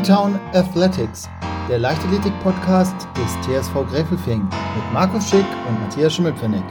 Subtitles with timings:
[0.00, 1.28] G-Town Athletics,
[1.68, 6.62] der Leichtathletik-Podcast des TSV Gräfelfing mit Markus Schick und Matthias Schimmelpfennig.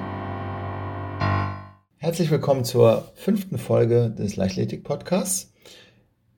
[1.98, 5.54] Herzlich willkommen zur fünften Folge des Leichtathletik-Podcasts.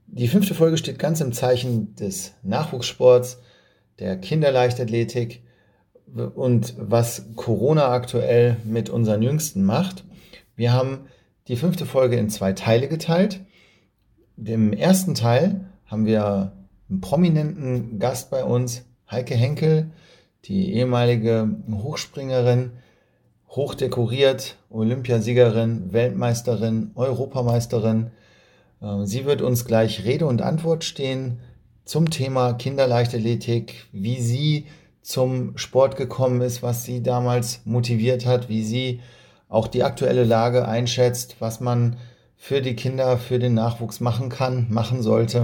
[0.07, 3.39] Die fünfte Folge steht ganz im Zeichen des Nachwuchssports,
[3.99, 5.43] der Kinderleichtathletik
[6.35, 10.03] und was Corona aktuell mit unseren Jüngsten macht.
[10.57, 11.05] Wir haben
[11.47, 13.39] die fünfte Folge in zwei Teile geteilt.
[14.43, 16.51] Im ersten Teil haben wir
[16.91, 19.91] einen prominenten Gast bei uns, Heike Henkel,
[20.45, 22.71] die ehemalige Hochspringerin,
[23.49, 28.11] hochdekoriert, Olympiasiegerin, Weltmeisterin, Europameisterin.
[28.81, 31.39] Äh, sie wird uns gleich Rede und Antwort stehen
[31.85, 34.67] zum Thema Kinderleichtathletik, wie sie
[35.01, 38.99] zum Sport gekommen ist, was sie damals motiviert hat, wie sie
[39.49, 41.97] auch die aktuelle Lage einschätzt, was man
[42.37, 45.43] für die Kinder, für den Nachwuchs machen kann, machen sollte.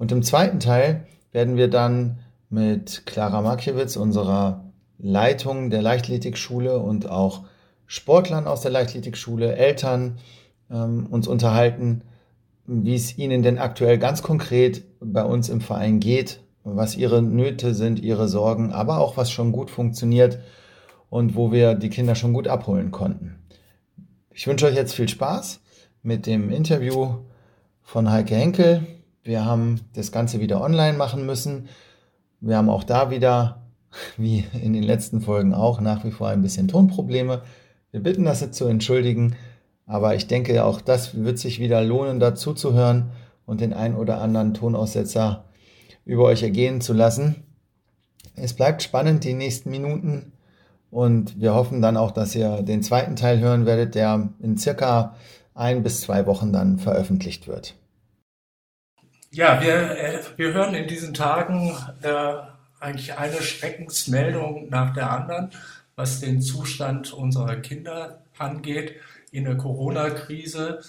[0.00, 4.64] Und im zweiten Teil werden wir dann mit Clara Markiewicz, unserer
[4.96, 7.44] Leitung der Leichtathletikschule und auch
[7.86, 10.16] Sportlern aus der Leichtathletikschule, Eltern
[10.70, 12.00] ähm, uns unterhalten,
[12.64, 17.74] wie es ihnen denn aktuell ganz konkret bei uns im Verein geht, was ihre Nöte
[17.74, 20.38] sind, ihre Sorgen, aber auch was schon gut funktioniert
[21.10, 23.38] und wo wir die Kinder schon gut abholen konnten.
[24.32, 25.60] Ich wünsche euch jetzt viel Spaß
[26.02, 27.16] mit dem Interview
[27.82, 28.86] von Heike Henkel.
[29.22, 31.68] Wir haben das Ganze wieder online machen müssen.
[32.40, 33.62] Wir haben auch da wieder,
[34.16, 37.42] wie in den letzten Folgen auch, nach wie vor ein bisschen Tonprobleme.
[37.90, 39.36] Wir bitten das jetzt zu entschuldigen,
[39.86, 43.10] aber ich denke, auch das wird sich wieder lohnen, dazu zu hören
[43.46, 45.44] und den ein oder anderen Tonaussetzer
[46.04, 47.42] über euch ergehen zu lassen.
[48.36, 50.32] Es bleibt spannend die nächsten Minuten
[50.90, 55.16] und wir hoffen dann auch, dass ihr den zweiten Teil hören werdet, der in circa
[55.54, 57.74] ein bis zwei Wochen dann veröffentlicht wird.
[59.32, 62.34] Ja, wir, äh, wir hören in diesen Tagen äh,
[62.80, 65.50] eigentlich eine Schreckensmeldung nach der anderen,
[65.94, 68.96] was den Zustand unserer Kinder angeht
[69.30, 70.82] in der Corona-Krise.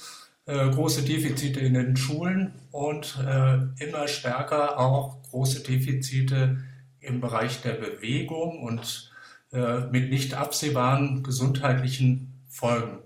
[0.47, 6.63] Äh, große Defizite in den Schulen und äh, immer stärker auch große Defizite
[6.99, 9.11] im Bereich der Bewegung und
[9.53, 12.97] äh, mit nicht absehbaren gesundheitlichen Folgen.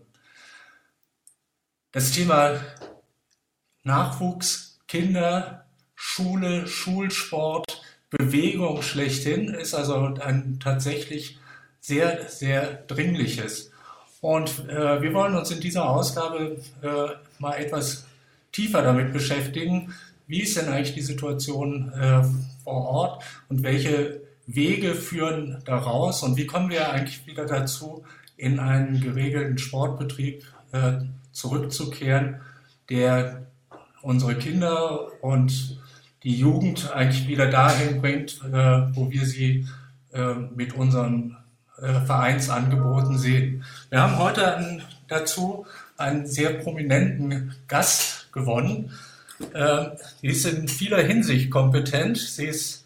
[1.92, 2.62] Das Thema
[3.84, 5.66] Nachwuchs Kinder,
[5.96, 11.38] Schule, Schulsport, Bewegung schlechthin ist also ein tatsächlich
[11.82, 13.72] sehr, sehr dringliches.
[14.22, 17.08] Und äh, wir wollen uns in dieser Ausgabe äh,
[17.40, 18.06] mal etwas
[18.52, 19.94] tiefer damit beschäftigen,
[20.28, 22.24] wie ist denn eigentlich die Situation äh,
[22.64, 28.04] vor Ort und welche Wege führen daraus und wie kommen wir eigentlich wieder dazu,
[28.38, 30.94] in einen geregelten Sportbetrieb äh,
[31.32, 32.42] zurückzukehren,
[32.90, 33.46] der
[34.06, 35.80] unsere Kinder und
[36.24, 39.68] die Jugend eigentlich wieder dahin bringt, äh, wo wir sie
[40.14, 41.38] äh, mit unseren
[41.82, 43.64] äh, Vereinsangeboten sehen.
[43.90, 45.66] Wir haben heute einen, dazu
[45.98, 48.92] einen sehr prominenten Gast gewonnen.
[50.22, 52.18] Sie ist in vieler Hinsicht kompetent.
[52.18, 52.86] Sie ist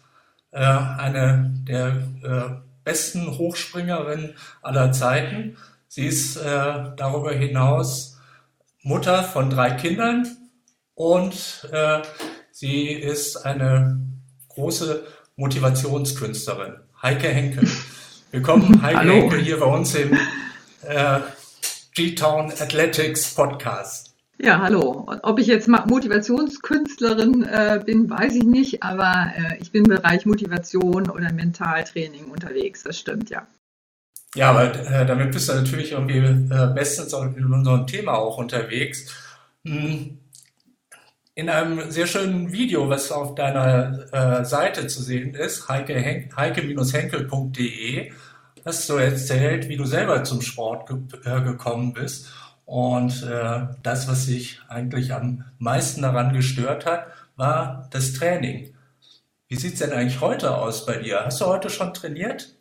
[0.52, 5.56] eine der besten Hochspringerinnen aller Zeiten.
[5.86, 8.18] Sie ist darüber hinaus
[8.82, 10.26] Mutter von drei Kindern,
[11.00, 12.02] und äh,
[12.50, 13.98] sie ist eine
[14.50, 15.02] große
[15.36, 17.66] Motivationskünstlerin, Heike Henkel.
[18.32, 19.12] Willkommen, Heike Hallo.
[19.14, 20.12] Henkel, hier bei uns im
[20.82, 21.20] äh,
[21.94, 24.14] G-Town Athletics Podcast.
[24.42, 25.10] Ja, hallo.
[25.22, 30.26] Ob ich jetzt Motivationskünstlerin äh, bin, weiß ich nicht, aber äh, ich bin im Bereich
[30.26, 32.82] Motivation oder Mentaltraining unterwegs.
[32.82, 33.46] Das stimmt, ja.
[34.34, 39.06] Ja, aber äh, damit bist du natürlich irgendwie äh, bestens in unserem Thema auch unterwegs.
[39.64, 40.19] Hm
[41.34, 48.12] in einem sehr schönen Video, was auf deiner äh, Seite zu sehen ist, heike-henkel.de,
[48.64, 52.32] hast du erzählt, wie du selber zum Sport ge äh, gekommen bist.
[52.66, 57.06] Und äh, das, was dich eigentlich am meisten daran gestört hat,
[57.36, 58.74] war das Training.
[59.48, 61.24] Wie sieht es denn eigentlich heute aus bei dir?
[61.24, 62.54] Hast du heute schon trainiert?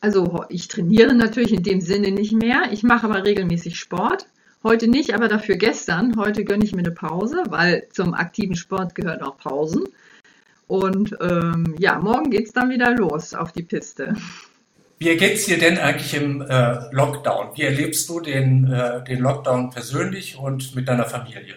[0.00, 2.72] Also ich trainiere natürlich in dem Sinne nicht mehr.
[2.72, 4.26] Ich mache aber regelmäßig Sport.
[4.64, 6.16] Heute nicht, aber dafür gestern.
[6.16, 9.84] Heute gönne ich mir eine Pause, weil zum aktiven Sport gehören auch Pausen.
[10.68, 14.14] Und ähm, ja, morgen geht es dann wieder los auf die Piste.
[14.98, 17.56] Wie geht es dir denn eigentlich im äh, Lockdown?
[17.56, 21.56] Wie erlebst du den, äh, den Lockdown persönlich und mit deiner Familie?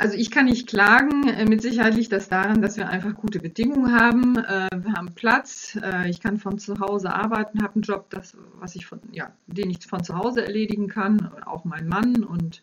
[0.00, 1.28] Also ich kann nicht klagen.
[1.28, 4.36] Äh, mit Sicherheit liegt das daran, dass wir einfach gute Bedingungen haben.
[4.36, 5.76] Äh, wir haben Platz.
[5.82, 9.32] Äh, ich kann von zu Hause arbeiten, habe einen Job, das, was ich von, ja,
[9.48, 11.32] den ich von zu Hause erledigen kann.
[11.44, 12.62] Auch mein Mann und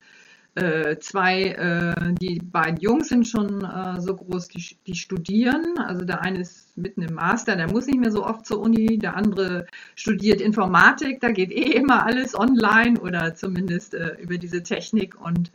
[1.01, 3.59] zwei, die beiden Jungs sind schon
[3.99, 5.77] so groß, die, die studieren.
[5.79, 8.97] Also der eine ist mitten im Master, der muss nicht mehr so oft zur Uni.
[8.97, 9.65] Der andere
[9.95, 15.19] studiert Informatik, da geht eh immer alles online oder zumindest über diese Technik.
[15.19, 15.51] Und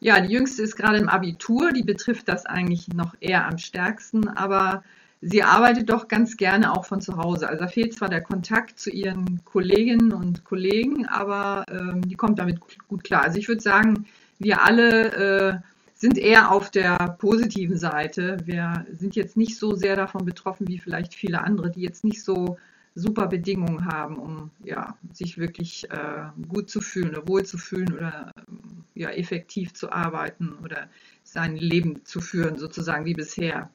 [0.00, 4.28] ja, die jüngste ist gerade im Abitur, die betrifft das eigentlich noch eher am stärksten,
[4.28, 4.82] aber
[5.20, 7.48] sie arbeitet doch ganz gerne auch von zu Hause.
[7.48, 12.38] Also da fehlt zwar der Kontakt zu ihren Kolleginnen und Kollegen, aber ähm, die kommt
[12.38, 13.22] damit gut klar.
[13.24, 14.06] Also ich würde sagen,
[14.38, 15.58] wir alle äh,
[15.94, 18.38] sind eher auf der positiven Seite.
[18.46, 22.24] Wir sind jetzt nicht so sehr davon betroffen wie vielleicht viele andere, die jetzt nicht
[22.24, 22.56] so
[22.94, 27.92] super Bedingungen haben, um ja, sich wirklich äh, gut zu fühlen oder wohl zu fühlen
[27.92, 28.32] oder
[28.94, 30.88] ja, effektiv zu arbeiten oder
[31.22, 33.70] sein Leben zu führen, sozusagen wie bisher.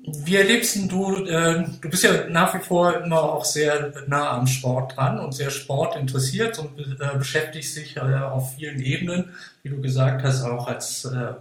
[0.00, 4.46] Wie erlebst du, äh, du bist ja nach wie vor immer auch sehr nah am
[4.46, 9.80] Sport dran und sehr sportinteressiert und äh, beschäftigst dich äh, auf vielen Ebenen, wie du
[9.80, 11.34] gesagt hast, auch als äh,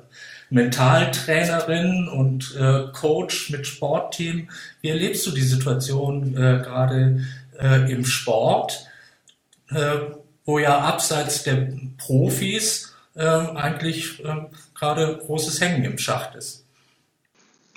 [0.49, 4.49] Mentaltrainerin und äh, Coach mit Sportteam.
[4.81, 7.21] Wie erlebst du die Situation äh, gerade
[7.89, 8.85] im Sport,
[10.45, 14.21] wo ja abseits der Profis eigentlich
[14.75, 16.67] gerade großes Hängen im Schacht ist?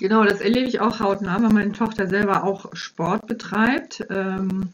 [0.01, 4.03] Genau, das erlebe ich auch hautnah, weil meine Tochter selber auch Sport betreibt.
[4.09, 4.69] Ähm,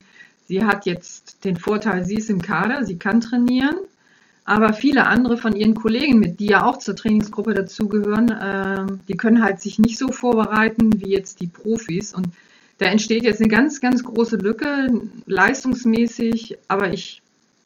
[0.46, 3.76] sie hat jetzt den Vorteil, sie ist im Kader, sie kann trainieren,
[4.48, 9.18] aber viele andere von ihren Kollegen mit, die ja auch zur Trainingsgruppe dazugehören, äh, die
[9.18, 12.14] können halt sich nicht so vorbereiten wie jetzt die Profis.
[12.14, 12.30] Und
[12.78, 14.88] da entsteht jetzt eine ganz, ganz große Lücke,
[15.26, 17.22] leistungsmäßig, aber ich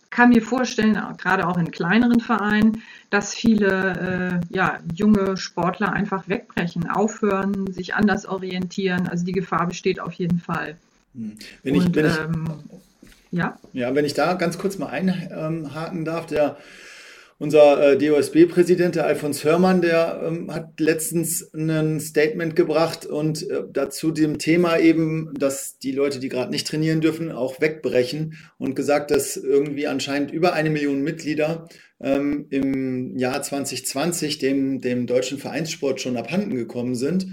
[0.09, 2.81] kann mir vorstellen, gerade auch in kleineren Vereinen,
[3.11, 9.07] dass viele äh, ja, junge Sportler einfach wegbrechen, aufhören, sich anders orientieren.
[9.07, 10.77] Also die Gefahr besteht auf jeden Fall.
[11.13, 11.37] Hm.
[11.61, 12.45] Wenn ich, Und, wenn ich, ähm,
[13.31, 13.57] ja?
[13.73, 16.57] ja, wenn ich da ganz kurz mal einhaken darf, der
[17.41, 23.63] unser äh, DOSB-Präsident, der Alfons Hörmann, der ähm, hat letztens ein Statement gebracht und äh,
[23.67, 28.75] dazu dem Thema eben, dass die Leute, die gerade nicht trainieren dürfen, auch wegbrechen und
[28.75, 31.67] gesagt, dass irgendwie anscheinend über eine Million Mitglieder
[31.99, 37.25] ähm, im Jahr 2020 dem, dem deutschen Vereinssport schon abhanden gekommen sind.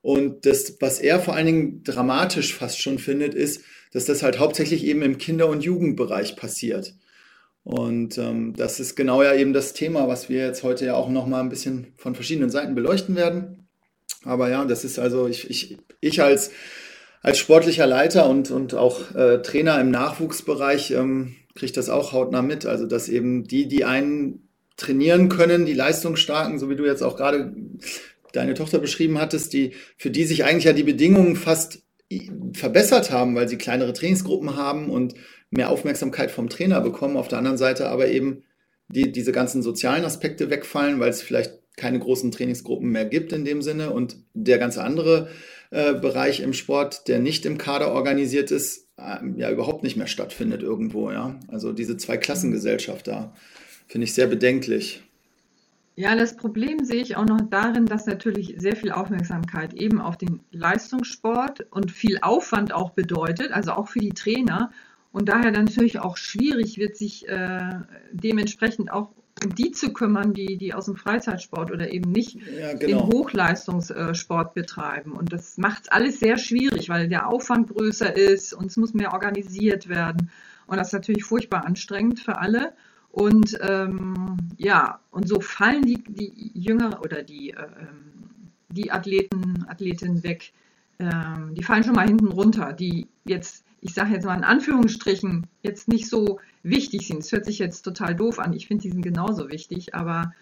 [0.00, 3.62] Und das, was er vor allen Dingen dramatisch fast schon findet, ist,
[3.92, 6.94] dass das halt hauptsächlich eben im Kinder- und Jugendbereich passiert.
[7.64, 11.08] Und ähm, das ist genau ja eben das Thema, was wir jetzt heute ja auch
[11.08, 13.66] nochmal ein bisschen von verschiedenen Seiten beleuchten werden.
[14.24, 16.52] Aber ja, das ist also, ich, ich, ich als,
[17.22, 22.42] als sportlicher Leiter und, und auch äh, Trainer im Nachwuchsbereich ähm, kriege das auch hautnah
[22.42, 22.66] mit.
[22.66, 27.16] Also, dass eben die, die einen trainieren können, die Leistungsstarken, so wie du jetzt auch
[27.16, 27.52] gerade
[28.32, 31.82] deine Tochter beschrieben hattest, die, für die sich eigentlich ja die Bedingungen fast
[32.52, 35.14] verbessert haben, weil sie kleinere Trainingsgruppen haben und
[35.50, 37.16] mehr Aufmerksamkeit vom Trainer bekommen.
[37.16, 38.44] Auf der anderen Seite aber eben
[38.88, 43.44] die, diese ganzen sozialen Aspekte wegfallen, weil es vielleicht keine großen Trainingsgruppen mehr gibt in
[43.44, 45.28] dem Sinne und der ganze andere
[45.70, 50.06] äh, Bereich im Sport, der nicht im Kader organisiert ist, äh, ja überhaupt nicht mehr
[50.06, 51.10] stattfindet irgendwo.
[51.10, 53.34] Ja, also diese Zweiklassengesellschaft da
[53.88, 55.02] finde ich sehr bedenklich.
[55.98, 60.18] Ja, das Problem sehe ich auch noch darin, dass natürlich sehr viel Aufmerksamkeit eben auf
[60.18, 64.70] den Leistungssport und viel Aufwand auch bedeutet, also auch für die Trainer
[65.10, 67.80] und daher dann natürlich auch schwierig wird, sich äh,
[68.12, 72.74] dementsprechend auch um die zu kümmern, die, die aus dem Freizeitsport oder eben nicht ja,
[72.74, 73.06] genau.
[73.06, 75.12] den Hochleistungssport betreiben.
[75.12, 78.92] Und das macht es alles sehr schwierig, weil der Aufwand größer ist und es muss
[78.92, 80.30] mehr organisiert werden.
[80.66, 82.72] Und das ist natürlich furchtbar anstrengend für alle.
[83.16, 87.66] Und ähm, ja, und so fallen die, die Jünger oder die, äh,
[88.68, 90.52] die Athleten, Athletinnen weg.
[90.98, 95.46] Ähm, die fallen schon mal hinten runter, die jetzt ich sage jetzt mal in Anführungsstrichen,
[95.62, 97.20] jetzt nicht so wichtig sind.
[97.20, 98.52] Es hört sich jetzt total doof an.
[98.52, 100.32] Ich finde, die sind genauso wichtig, aber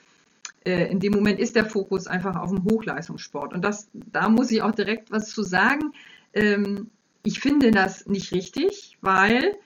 [0.64, 3.52] äh, in dem Moment ist der Fokus einfach auf dem Hochleistungssport.
[3.52, 5.92] Und das, da muss ich auch direkt was zu sagen.
[6.32, 6.90] Ähm,
[7.22, 9.56] ich finde das nicht richtig, weil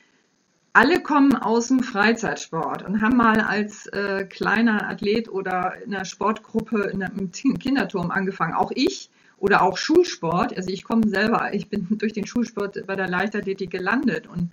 [0.79, 6.05] alle kommen aus dem Freizeitsport und haben mal als äh, kleiner Athlet oder in einer
[6.05, 8.55] Sportgruppe in einem Kinderturm angefangen.
[8.55, 10.57] Auch ich oder auch Schulsport.
[10.57, 14.53] Also ich komme selber, ich bin durch den Schulsport bei der Leichtathletik gelandet und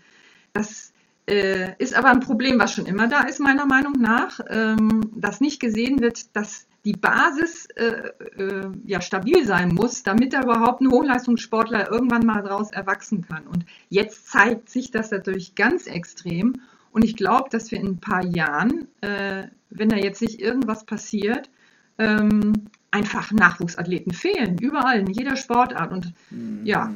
[0.51, 0.94] das
[1.27, 5.41] äh, ist aber ein Problem, was schon immer da ist, meiner Meinung nach, ähm, dass
[5.41, 10.82] nicht gesehen wird, dass die Basis äh, äh, ja stabil sein muss, damit da überhaupt
[10.82, 13.48] ein Hochleistungssportler irgendwann mal daraus erwachsen kann.
[13.48, 16.53] Und jetzt zeigt sich das natürlich ganz extrem.
[16.91, 20.86] Und ich glaube, dass wir in ein paar Jahren, äh, wenn da jetzt nicht irgendwas
[20.86, 21.50] passiert,
[21.98, 25.91] ähm, einfach Nachwuchsathleten fehlen, überall, in jeder Sportart.
[25.91, 26.62] Und mhm.
[26.65, 26.94] ja,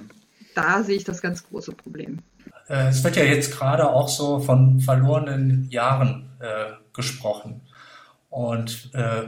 [0.53, 2.19] da sehe ich das ganz große Problem.
[2.67, 7.61] Äh, es wird ja jetzt gerade auch so von verlorenen Jahren äh, gesprochen.
[8.29, 9.23] Und äh,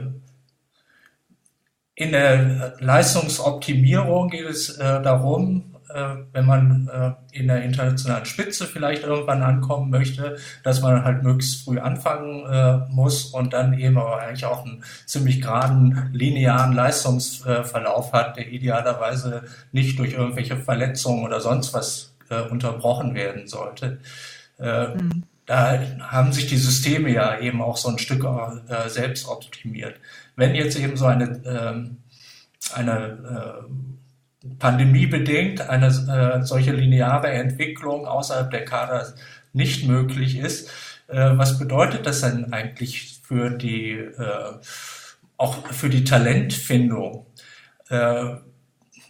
[1.94, 8.66] in der Leistungsoptimierung geht es äh, darum, äh, wenn man äh, in der internationalen Spitze
[8.66, 14.20] vielleicht irgendwann ankommen möchte, dass man halt möglichst früh anfangen muss und dann eben aber
[14.20, 21.40] eigentlich auch einen ziemlich geraden, linearen Leistungsverlauf hat, der idealerweise nicht durch irgendwelche Verletzungen oder
[21.40, 23.98] sonst was äh, unterbrochen werden sollte.
[24.58, 25.24] Äh, mhm.
[25.46, 29.96] Da haben sich die Systeme ja eben auch so ein Stück äh, selbst optimiert.
[30.36, 31.96] Wenn jetzt eben so eine, ähm,
[32.74, 33.66] eine
[34.58, 39.12] pandemiebedingt eine äh, solche lineare Entwicklung außerhalb der Kader
[39.52, 40.68] nicht möglich ist.
[41.08, 44.52] Äh, was bedeutet das denn eigentlich für die, äh,
[45.36, 47.26] auch für die Talentfindung?
[47.88, 48.36] Äh,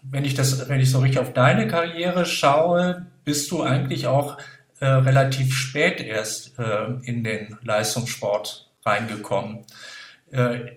[0.03, 4.39] wenn ich das, wenn ich so richtig auf deine Karriere schaue, bist du eigentlich auch
[4.81, 9.65] äh, relativ spät erst äh, in den Leistungssport reingekommen.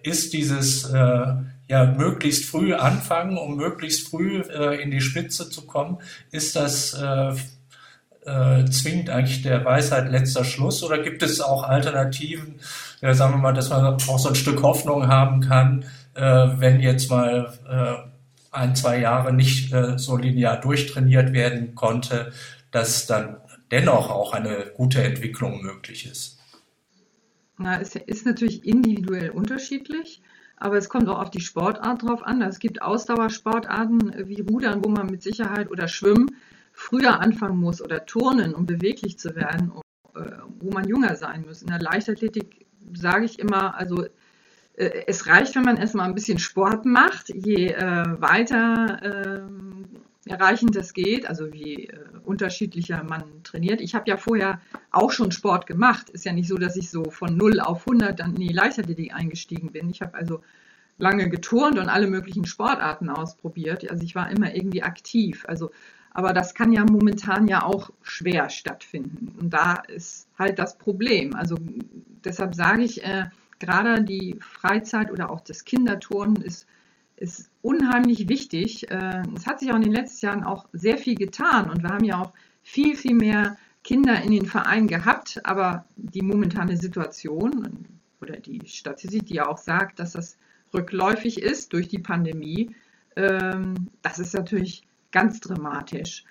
[0.03, 0.91] ist dieses
[1.67, 5.97] ja möglichst früh anfangen, um möglichst früh äh, in die Spitze zu kommen,
[6.31, 7.33] ist das äh,
[8.25, 12.59] äh, zwingend eigentlich der Weisheit letzter Schluss oder gibt es auch Alternativen,
[13.01, 15.85] sagen wir mal, dass man auch so ein Stück Hoffnung haben kann,
[16.15, 18.09] äh, wenn jetzt mal äh,
[18.55, 22.31] ein, zwei Jahre nicht äh, so linear durchtrainiert werden konnte,
[22.71, 23.37] dass dann
[23.71, 26.39] dennoch auch eine gute Entwicklung möglich ist?
[27.57, 30.21] Na, es ist natürlich individuell unterschiedlich.
[30.57, 32.41] Aber es kommt auch auf die Sportart drauf an.
[32.41, 36.37] Es gibt Ausdauersportarten wie Rudern, wo man mit Sicherheit oder Schwimmen
[36.71, 39.73] früher anfangen muss oder Turnen, um beweglich zu werden,
[40.15, 40.19] äh,
[40.59, 41.61] wo man jünger sein muss.
[41.61, 44.05] In der Leichtathletik sage ich immer, also
[44.77, 47.29] es reicht, wenn man erstmal ein bisschen Sport macht.
[47.29, 49.85] Je weiter ähm,
[50.25, 53.79] erreichend das geht, also wie äh, unterschiedlicher man trainiert.
[53.79, 54.59] Ich habe ja vorher
[54.91, 56.09] auch schon Sport gemacht.
[56.09, 59.13] Ist ja nicht so, dass ich so von 0 auf 100 dann in die Leichtathletik
[59.13, 59.89] eingestiegen bin.
[59.89, 60.41] Ich habe also
[60.97, 63.89] lange geturnt und alle möglichen Sportarten ausprobiert.
[63.89, 65.45] Also ich war immer irgendwie aktiv.
[65.47, 65.71] Also,
[66.11, 69.37] aber das kann ja momentan ja auch schwer stattfinden.
[69.39, 71.35] Und da ist halt das Problem.
[71.35, 71.57] Also
[72.23, 73.25] deshalb sage ich, äh,
[73.59, 76.67] gerade die Freizeit oder auch das Kinderturnen ist
[77.17, 78.89] ist unheimlich wichtig.
[78.89, 81.89] Äh, es hat sich auch in den letzten Jahren auch sehr viel getan und wir
[81.89, 87.85] haben ja auch viel, viel mehr Kinder in den Vereinen gehabt, aber die momentane Situation
[88.19, 90.37] oder die Statistik, die ja auch sagt, dass das
[90.73, 92.75] rückläufig ist durch die Pandemie,
[93.15, 96.25] ähm, das ist natürlich ganz dramatisch.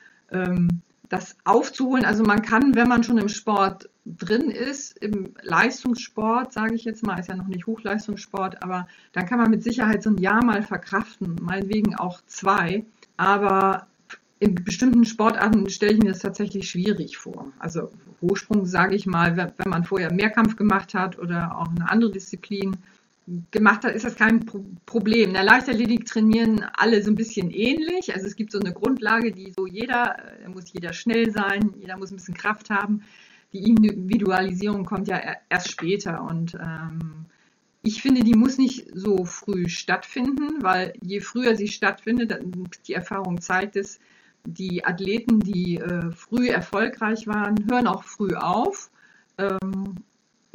[1.14, 6.74] Das aufzuholen, also man kann, wenn man schon im Sport drin ist, im Leistungssport, sage
[6.74, 10.10] ich jetzt mal, ist ja noch nicht Hochleistungssport, aber dann kann man mit Sicherheit so
[10.10, 12.84] ein Jahr mal verkraften, meinetwegen auch zwei.
[13.16, 13.86] Aber
[14.40, 17.52] in bestimmten Sportarten stelle ich mir das tatsächlich schwierig vor.
[17.60, 17.90] Also
[18.20, 22.76] Hochsprung, sage ich mal, wenn man vorher Mehrkampf gemacht hat oder auch eine andere Disziplin
[23.50, 24.44] gemacht hat, ist das kein
[24.86, 25.28] Problem.
[25.28, 28.14] In der Leichtathletik trainieren alle so ein bisschen ähnlich.
[28.14, 31.96] Also es gibt so eine Grundlage, die so jeder, da muss jeder schnell sein, jeder
[31.96, 33.02] muss ein bisschen Kraft haben
[33.54, 37.26] die Individualisierung kommt ja erst später und ähm,
[37.82, 42.36] ich finde, die muss nicht so früh stattfinden, weil je früher sie stattfindet,
[42.88, 44.00] die Erfahrung zeigt es,
[44.44, 48.90] die Athleten, die äh, früh erfolgreich waren, hören auch früh auf.
[49.38, 49.96] Ähm,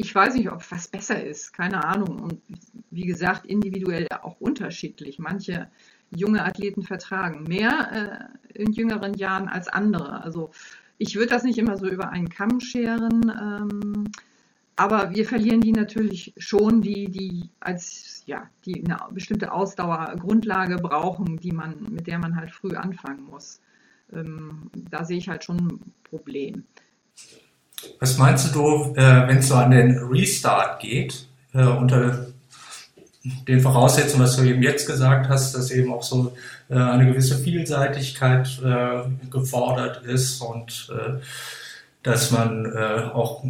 [0.02, 2.20] ich weiß nicht, ob was besser ist, keine Ahnung.
[2.20, 2.42] Und
[2.90, 5.20] wie gesagt, individuell auch unterschiedlich.
[5.20, 5.68] Manche
[6.10, 10.24] junge Athleten vertragen mehr äh, in jüngeren Jahren als andere.
[10.24, 10.52] Also
[11.00, 14.06] ich würde das nicht immer so über einen Kamm scheren, ähm,
[14.78, 21.36] aber wir verlieren die natürlich schon, die, die als ja, die eine bestimmte Ausdauergrundlage brauchen,
[21.42, 23.60] die man, mit der man halt früh anfangen muss.
[24.14, 26.64] Ähm, da sehe ich halt schon ein Problem.
[28.00, 32.28] Was meinst du, äh, wenn es so an den Restart geht, äh, unter
[33.48, 36.34] den Voraussetzungen, was du eben jetzt gesagt hast, dass eben auch so
[36.70, 38.62] äh, eine gewisse Vielseitigkeit
[39.30, 40.92] gefordert ist und
[42.02, 42.78] dass man
[43.12, 43.44] auch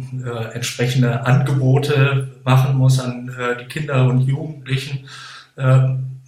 [0.52, 5.08] entsprechende Angebote machen muss an die Kinder und Jugendlichen.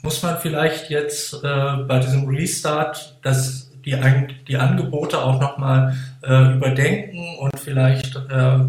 [0.02, 3.96] muss man vielleicht jetzt bei diesem Restart das, die,
[4.48, 8.20] die Angebote auch nochmal äh, überdenken und vielleicht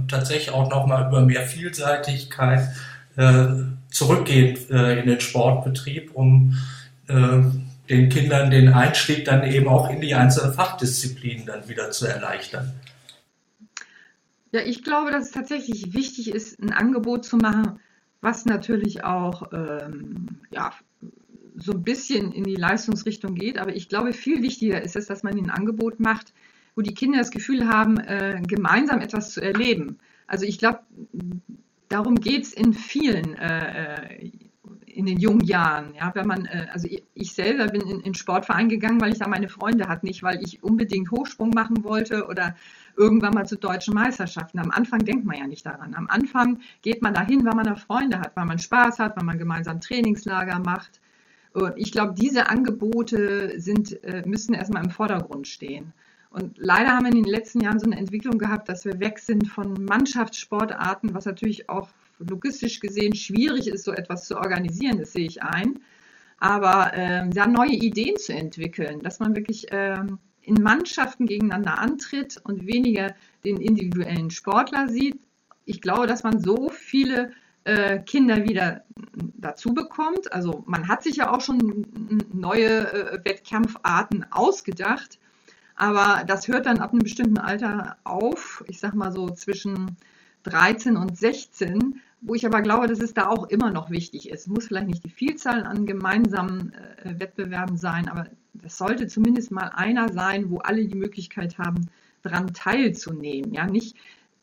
[0.08, 2.70] tatsächlich auch nochmal über mehr Vielseitigkeit
[3.94, 6.58] zurückgehen äh, in den Sportbetrieb, um
[7.08, 7.42] äh,
[7.90, 12.74] den Kindern den Einstieg dann eben auch in die einzelnen Fachdisziplinen dann wieder zu erleichtern.
[14.52, 17.80] Ja, ich glaube, dass es tatsächlich wichtig ist, ein Angebot zu machen,
[18.22, 20.72] was natürlich auch ähm, ja,
[21.64, 23.58] so ein bisschen in die Leistungsrichtung geht.
[23.58, 26.34] Aber ich glaube, viel wichtiger ist es, dass man ein Angebot macht,
[26.76, 30.00] wo die Kinder das Gefühl haben, äh, gemeinsam etwas zu erleben.
[30.28, 30.80] Also ich glaube,
[31.90, 34.32] darum geht es in vielen äh, äh,
[34.94, 35.94] in den jungen Jahren.
[35.96, 39.20] Ja, wenn man, äh, also ich, ich selber bin in, in Sportverein gegangen, weil ich
[39.20, 42.56] da meine Freunde hatte, nicht weil ich unbedingt Hochsprung machen wollte oder
[42.96, 44.60] irgendwann mal zu deutschen Meisterschaften.
[44.60, 45.96] Am Anfang denkt man ja nicht daran.
[45.96, 49.26] Am Anfang geht man dahin, weil man da Freunde hat, weil man Spaß hat, weil
[49.26, 51.00] man gemeinsam Trainingslager macht.
[51.54, 55.94] Und ich glaube, diese Angebote sind, äh, müssen erstmal im Vordergrund stehen.
[56.32, 59.20] Und leider haben wir in den letzten Jahren so eine Entwicklung gehabt, dass wir weg
[59.20, 65.14] sind von Mannschaftssportarten, was natürlich auch logistisch gesehen schwierig ist, so etwas zu organisieren, das
[65.14, 65.80] sehe ich ein.
[66.40, 72.42] Aber ähm, da neue Ideen zu entwickeln, dass man wirklich ähm, in Mannschaften gegeneinander antritt
[72.44, 73.14] und weniger
[73.46, 75.20] den individuellen Sportler sieht.
[75.66, 77.32] Ich glaube, dass man so viele
[77.66, 78.84] äh, Kinder wieder
[79.16, 80.32] dazu bekommt.
[80.34, 81.86] Also man hat sich ja auch schon
[82.34, 85.20] neue äh, Wettkampfarten ausgedacht,
[85.76, 88.64] aber das hört dann ab einem bestimmten Alter auf.
[88.68, 89.98] Ich sag mal so zwischen
[90.44, 94.42] 13 und 16, wo ich aber glaube, dass es da auch immer noch wichtig ist.
[94.42, 99.52] Es muss vielleicht nicht die Vielzahl an gemeinsamen äh, Wettbewerben sein, aber das sollte zumindest
[99.52, 101.90] mal einer sein, wo alle die Möglichkeit haben,
[102.22, 103.54] daran teilzunehmen.
[103.54, 103.98] Ja, nicht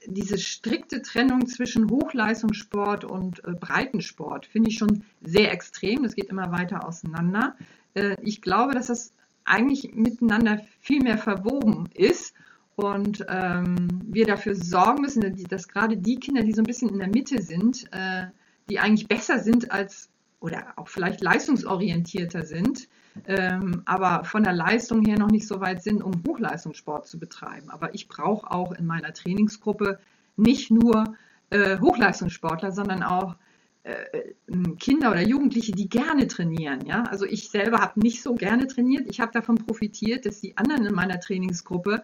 [0.07, 6.03] diese strikte Trennung zwischen Hochleistungssport und äh, Breitensport finde ich schon sehr extrem.
[6.03, 7.57] Das geht immer weiter auseinander.
[7.95, 9.13] Äh, ich glaube, dass das
[9.45, 12.35] eigentlich miteinander viel mehr verwoben ist
[12.77, 16.99] und ähm, wir dafür sorgen müssen, dass gerade die Kinder, die so ein bisschen in
[16.99, 18.27] der Mitte sind, äh,
[18.69, 20.09] die eigentlich besser sind als
[20.41, 22.89] oder auch vielleicht leistungsorientierter sind,
[23.27, 27.71] ähm, aber von der Leistung her noch nicht so weit sind, um Hochleistungssport zu betreiben.
[27.71, 29.99] Aber ich brauche auch in meiner Trainingsgruppe
[30.37, 31.17] nicht nur
[31.51, 33.37] äh, Hochleistungssportler, sondern auch
[33.83, 34.33] äh,
[34.79, 36.85] Kinder oder Jugendliche, die gerne trainieren.
[36.87, 37.05] Ja?
[37.05, 39.07] Also ich selber habe nicht so gerne trainiert.
[39.09, 42.03] Ich habe davon profitiert, dass die anderen in meiner Trainingsgruppe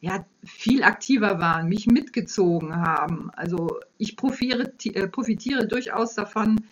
[0.00, 3.30] ja, viel aktiver waren, mich mitgezogen haben.
[3.34, 6.62] Also ich profitiere, äh, profitiere durchaus davon, äh,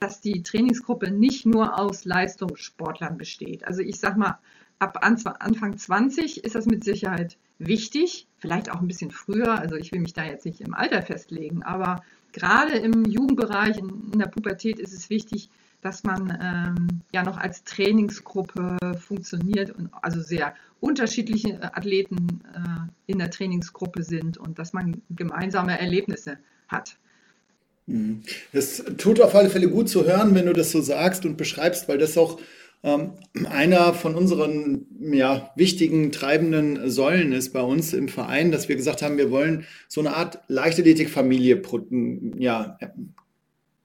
[0.00, 3.66] dass die Trainingsgruppe nicht nur aus Leistungssportlern besteht.
[3.66, 4.38] Also ich sag mal,
[4.78, 9.58] ab Anfang 20 ist das mit Sicherheit wichtig, vielleicht auch ein bisschen früher.
[9.58, 12.02] Also ich will mich da jetzt nicht im Alter festlegen, aber
[12.32, 15.50] gerade im Jugendbereich, in, der Pubertät ist es wichtig,
[15.80, 23.18] dass man ähm, ja noch als Trainingsgruppe funktioniert und also sehr unterschiedliche Athleten äh, in
[23.18, 26.96] der Trainingsgruppe sind und dass man gemeinsame Erlebnisse hat.
[27.88, 28.22] Mhm.
[28.52, 31.88] Es tut auf alle Fälle gut zu hören, wenn du das so sagst und beschreibst,
[31.88, 32.38] weil das auch
[32.84, 33.12] ähm,
[33.48, 39.02] einer von unseren ja, wichtigen treibenden Säulen ist bei uns im Verein, dass wir gesagt
[39.02, 41.60] haben, wir wollen so eine Art Leichtathletikfamilie
[42.38, 42.78] ja,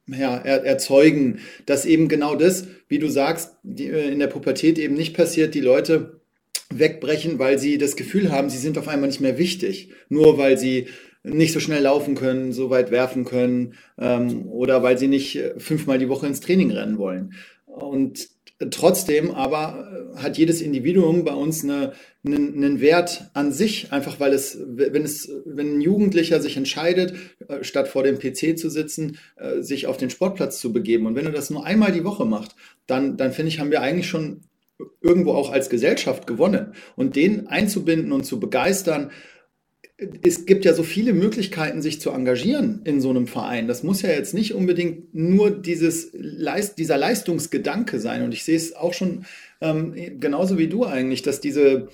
[0.07, 4.77] ja, er, erzeugen, dass eben genau das, wie du sagst, die, äh, in der Pubertät
[4.77, 6.19] eben nicht passiert, die Leute
[6.69, 10.57] wegbrechen, weil sie das Gefühl haben, sie sind auf einmal nicht mehr wichtig, nur weil
[10.57, 10.87] sie
[11.23, 15.57] nicht so schnell laufen können, so weit werfen können ähm, oder weil sie nicht äh,
[15.57, 17.33] fünfmal die Woche ins Training rennen wollen.
[17.65, 18.27] Und
[18.71, 21.93] trotzdem aber äh, hat jedes Individuum bei uns eine,
[22.25, 27.13] einen, einen Wert an sich, einfach weil es, wenn es, wenn ein Jugendlicher sich entscheidet,
[27.47, 29.17] äh, statt vor dem PC zu sitzen,
[29.59, 31.05] sich auf den Sportplatz zu begeben.
[31.05, 32.55] Und wenn er das nur einmal die Woche macht,
[32.85, 34.41] dann, dann finde ich, haben wir eigentlich schon
[35.01, 36.73] irgendwo auch als Gesellschaft gewonnen.
[36.95, 39.11] Und den einzubinden und zu begeistern,
[40.23, 43.67] es gibt ja so viele Möglichkeiten, sich zu engagieren in so einem Verein.
[43.67, 48.23] Das muss ja jetzt nicht unbedingt nur dieses Leist, dieser Leistungsgedanke sein.
[48.23, 49.25] Und ich sehe es auch schon
[49.61, 51.89] ähm, genauso wie du eigentlich, dass diese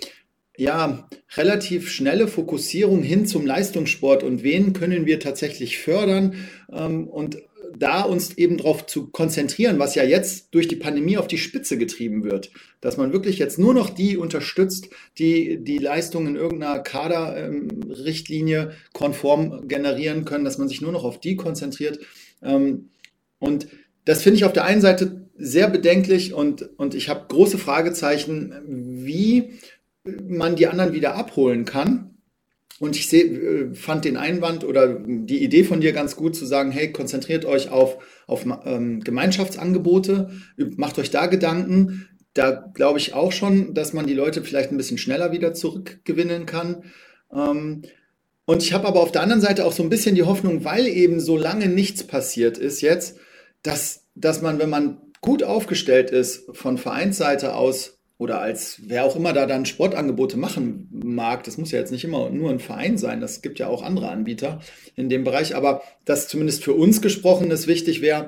[0.59, 6.35] ja, relativ schnelle Fokussierung hin zum Leistungssport und wen können wir tatsächlich fördern
[6.69, 7.37] ähm, und
[7.77, 11.77] da uns eben darauf zu konzentrieren, was ja jetzt durch die Pandemie auf die Spitze
[11.77, 12.51] getrieben wird,
[12.81, 19.67] dass man wirklich jetzt nur noch die unterstützt, die die Leistungen in irgendeiner Kaderrichtlinie konform
[19.67, 21.99] generieren können, dass man sich nur noch auf die konzentriert.
[22.41, 22.89] Ähm,
[23.39, 23.67] und
[24.05, 28.53] das finde ich auf der einen Seite sehr bedenklich und, und ich habe große Fragezeichen,
[28.65, 29.53] wie
[30.03, 32.09] man die anderen wieder abholen kann
[32.79, 36.45] und ich seh, äh, fand den Einwand oder die Idee von dir ganz gut zu
[36.45, 40.29] sagen, hey, konzentriert euch auf, auf ähm, Gemeinschaftsangebote,
[40.77, 42.07] macht euch da Gedanken.
[42.33, 46.45] Da glaube ich auch schon, dass man die Leute vielleicht ein bisschen schneller wieder zurückgewinnen
[46.45, 46.83] kann.
[47.33, 47.81] Ähm,
[48.45, 50.87] und ich habe aber auf der anderen Seite auch so ein bisschen die Hoffnung, weil
[50.87, 53.17] eben so lange nichts passiert ist jetzt,
[53.61, 59.15] dass, dass man, wenn man gut aufgestellt ist von Vereinsseite aus, oder als wer auch
[59.15, 62.97] immer da dann Sportangebote machen mag, das muss ja jetzt nicht immer nur ein Verein
[62.97, 64.59] sein, das gibt ja auch andere Anbieter
[64.95, 68.27] in dem Bereich, aber das zumindest für uns gesprochen ist wichtig wäre,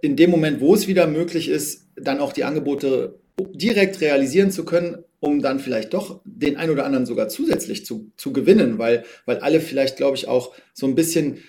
[0.00, 3.18] in dem Moment, wo es wieder möglich ist, dann auch die Angebote
[3.52, 8.12] direkt realisieren zu können, um dann vielleicht doch den ein oder anderen sogar zusätzlich zu,
[8.16, 11.42] zu gewinnen, weil, weil alle vielleicht, glaube ich, auch so ein bisschen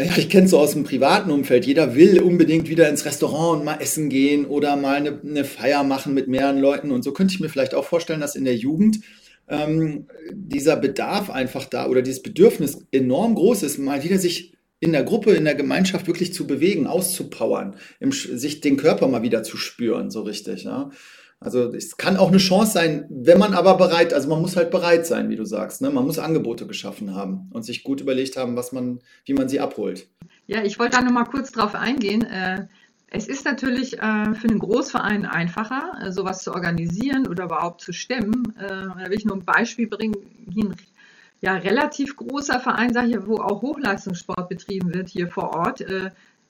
[0.00, 1.66] Ich kenne es so aus dem privaten Umfeld.
[1.66, 5.82] Jeder will unbedingt wieder ins Restaurant und mal essen gehen oder mal eine, eine Feier
[5.82, 6.92] machen mit mehreren Leuten.
[6.92, 9.00] Und so könnte ich mir vielleicht auch vorstellen, dass in der Jugend
[9.48, 14.92] ähm, dieser Bedarf einfach da oder dieses Bedürfnis enorm groß ist, mal wieder sich in
[14.92, 19.42] der Gruppe, in der Gemeinschaft wirklich zu bewegen, auszupowern, im, sich den Körper mal wieder
[19.42, 20.62] zu spüren, so richtig.
[20.62, 20.90] Ja?
[21.40, 24.72] Also es kann auch eine Chance sein, wenn man aber bereit, also man muss halt
[24.72, 25.80] bereit sein, wie du sagst.
[25.80, 25.90] Ne?
[25.90, 29.60] Man muss Angebote geschaffen haben und sich gut überlegt haben, was man, wie man sie
[29.60, 30.08] abholt.
[30.46, 32.24] Ja, ich wollte da noch mal kurz drauf eingehen.
[32.24, 32.66] Äh,
[33.06, 37.92] es ist natürlich äh, für einen Großverein einfacher, äh, sowas zu organisieren oder überhaupt zu
[37.92, 38.52] stemmen.
[38.58, 40.16] Da will ich nur ein Beispiel bringen.
[40.48, 40.74] Ein
[41.40, 45.84] ja, relativ großer Verein, sage ich, wo auch Hochleistungssport betrieben wird hier vor Ort,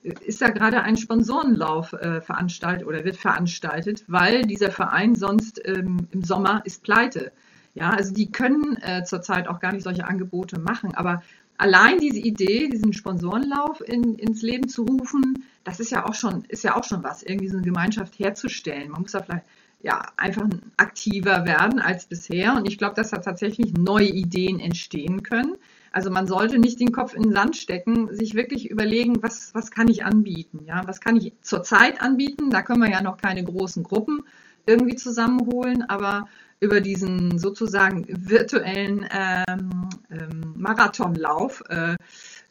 [0.03, 6.07] ist da gerade ein Sponsorenlauf äh, veranstaltet oder wird veranstaltet, weil dieser Verein sonst ähm,
[6.13, 7.33] im Sommer ist pleite.
[7.75, 11.23] Ja, also die können äh, zurzeit auch gar nicht solche Angebote machen, aber
[11.59, 16.45] allein diese Idee, diesen Sponsorenlauf in, ins Leben zu rufen, das ist ja auch schon,
[16.49, 18.91] ist ja auch schon was, irgendwie so eine Gemeinschaft herzustellen.
[18.91, 19.45] Man muss da vielleicht
[19.81, 22.57] ja einfach aktiver werden als bisher.
[22.57, 25.57] Und ich glaube, dass da tatsächlich neue Ideen entstehen können.
[25.93, 29.71] Also man sollte nicht den Kopf in den Sand stecken, sich wirklich überlegen, was, was
[29.71, 30.61] kann ich anbieten?
[30.67, 32.51] Ja, was kann ich zurzeit anbieten?
[32.51, 34.25] Da können wir ja noch keine großen Gruppen
[34.67, 36.29] irgendwie zusammenholen, aber
[36.61, 41.97] über diesen sozusagen virtuellen ähm, ähm, Marathonlauf äh,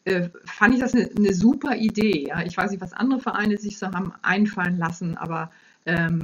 [0.04, 2.28] äh, fand ich das eine, eine super Idee.
[2.28, 2.42] Ja?
[2.42, 5.50] Ich weiß nicht, was andere Vereine sich so haben einfallen lassen, aber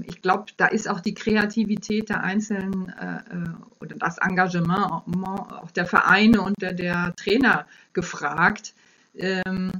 [0.06, 3.48] ich glaube, da ist auch die Kreativität der Einzelnen äh, äh,
[3.80, 8.74] oder das Engagement auch der Vereine und der, der Trainer gefragt.
[9.14, 9.72] Ähm,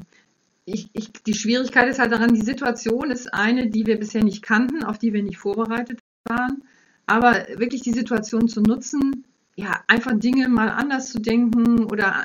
[0.65, 4.43] ich, ich, die Schwierigkeit ist halt daran, die Situation ist eine, die wir bisher nicht
[4.43, 6.65] kannten, auf die wir nicht vorbereitet waren.
[7.07, 12.25] Aber wirklich die Situation zu nutzen, ja, einfach Dinge mal anders zu denken oder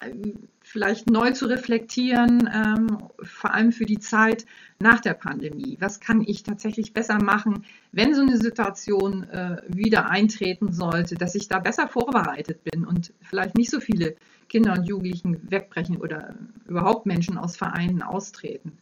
[0.69, 4.45] vielleicht neu zu reflektieren, ähm, vor allem für die Zeit
[4.79, 5.77] nach der Pandemie.
[5.79, 11.33] Was kann ich tatsächlich besser machen, wenn so eine Situation äh, wieder eintreten sollte, dass
[11.33, 14.15] ich da besser vorbereitet bin und vielleicht nicht so viele
[14.47, 16.35] Kinder und Jugendlichen wegbrechen oder
[16.67, 18.73] überhaupt Menschen aus Vereinen austreten.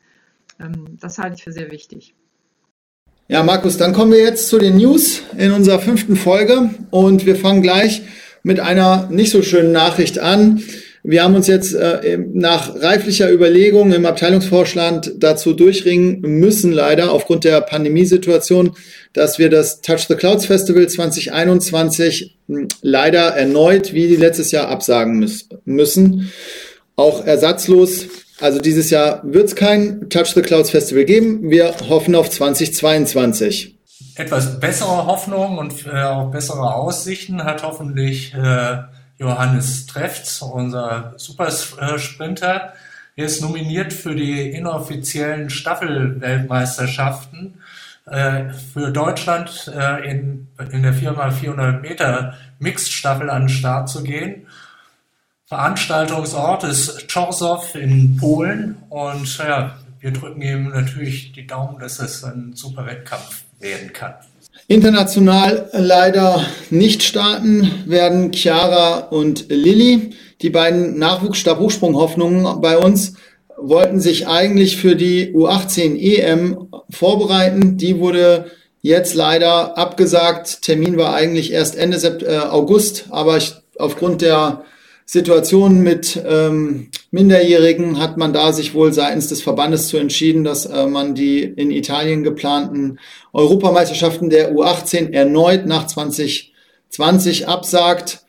[0.60, 2.14] Ähm, das halte ich für sehr wichtig.
[3.30, 7.38] Ja, Markus, dann kommen wir jetzt zu den News in unserer fünften Folge und wir
[7.38, 8.02] fangen gleich
[8.44, 10.62] mit einer nicht so schönen Nachricht an.
[11.04, 17.44] Wir haben uns jetzt äh, nach reiflicher Überlegung im Abteilungsvorstand dazu durchringen müssen, leider aufgrund
[17.44, 18.76] der Pandemiesituation,
[19.14, 25.30] dass wir das Touch the Clouds Festival 2021 hm, leider erneut wie letztes Jahr absagen
[25.66, 26.32] müssen.
[26.96, 28.08] Auch ersatzlos.
[28.40, 31.50] Also dieses Jahr wird es kein Touch the Clouds Festival geben.
[31.50, 33.78] Wir hoffen auf 2022
[34.20, 38.78] etwas bessere Hoffnung und äh, auch bessere Aussichten hat hoffentlich äh,
[39.18, 42.74] Johannes Trefts, unser Supersprinter.
[43.16, 47.62] Er ist nominiert für die inoffiziellen Staffelweltmeisterschaften
[48.06, 54.48] äh, für Deutschland äh, in, in der 4x400 Meter Mixed-Staffel an den Start zu gehen.
[55.48, 62.24] Veranstaltungsort ist Czorzow in Polen und ja, wir drücken ihm natürlich die Daumen, dass es
[62.24, 64.14] ein super Wettkampf werden kann.
[64.70, 70.10] International leider nicht starten werden Chiara und Lilly.
[70.42, 73.14] Die beiden Nachwuchsstabhochsprung-Hoffnungen bei uns
[73.58, 77.78] wollten sich eigentlich für die U18 EM vorbereiten.
[77.78, 78.52] Die wurde
[78.82, 80.62] jetzt leider abgesagt.
[80.64, 84.64] Termin war eigentlich erst Ende äh, August, aber ich, aufgrund der
[85.06, 90.66] Situation mit ähm, Minderjährigen hat man da sich wohl seitens des Verbandes zu entschieden, dass
[90.66, 93.00] äh, man die in Italien geplanten
[93.32, 98.26] Europameisterschaften der U18 erneut nach 2020 absagt.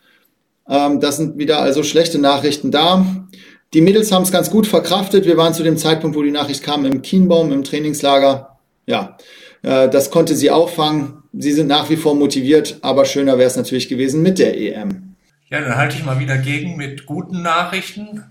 [0.69, 3.05] Ähm, das sind wieder also schlechte Nachrichten da.
[3.75, 5.27] Die Mädels haben es ganz gut verkraftet.
[5.27, 8.59] Wir waren zu dem Zeitpunkt, wo die Nachricht kam, im Kienbaum, im Trainingslager.
[8.87, 9.19] Ja,
[9.63, 11.23] äh, das konnte sie auffangen.
[11.33, 15.17] Sie sind nach wie vor motiviert, aber schöner wäre es natürlich gewesen mit der EM.
[15.51, 18.25] Ja, dann halte ich mal wieder gegen mit guten Nachrichten.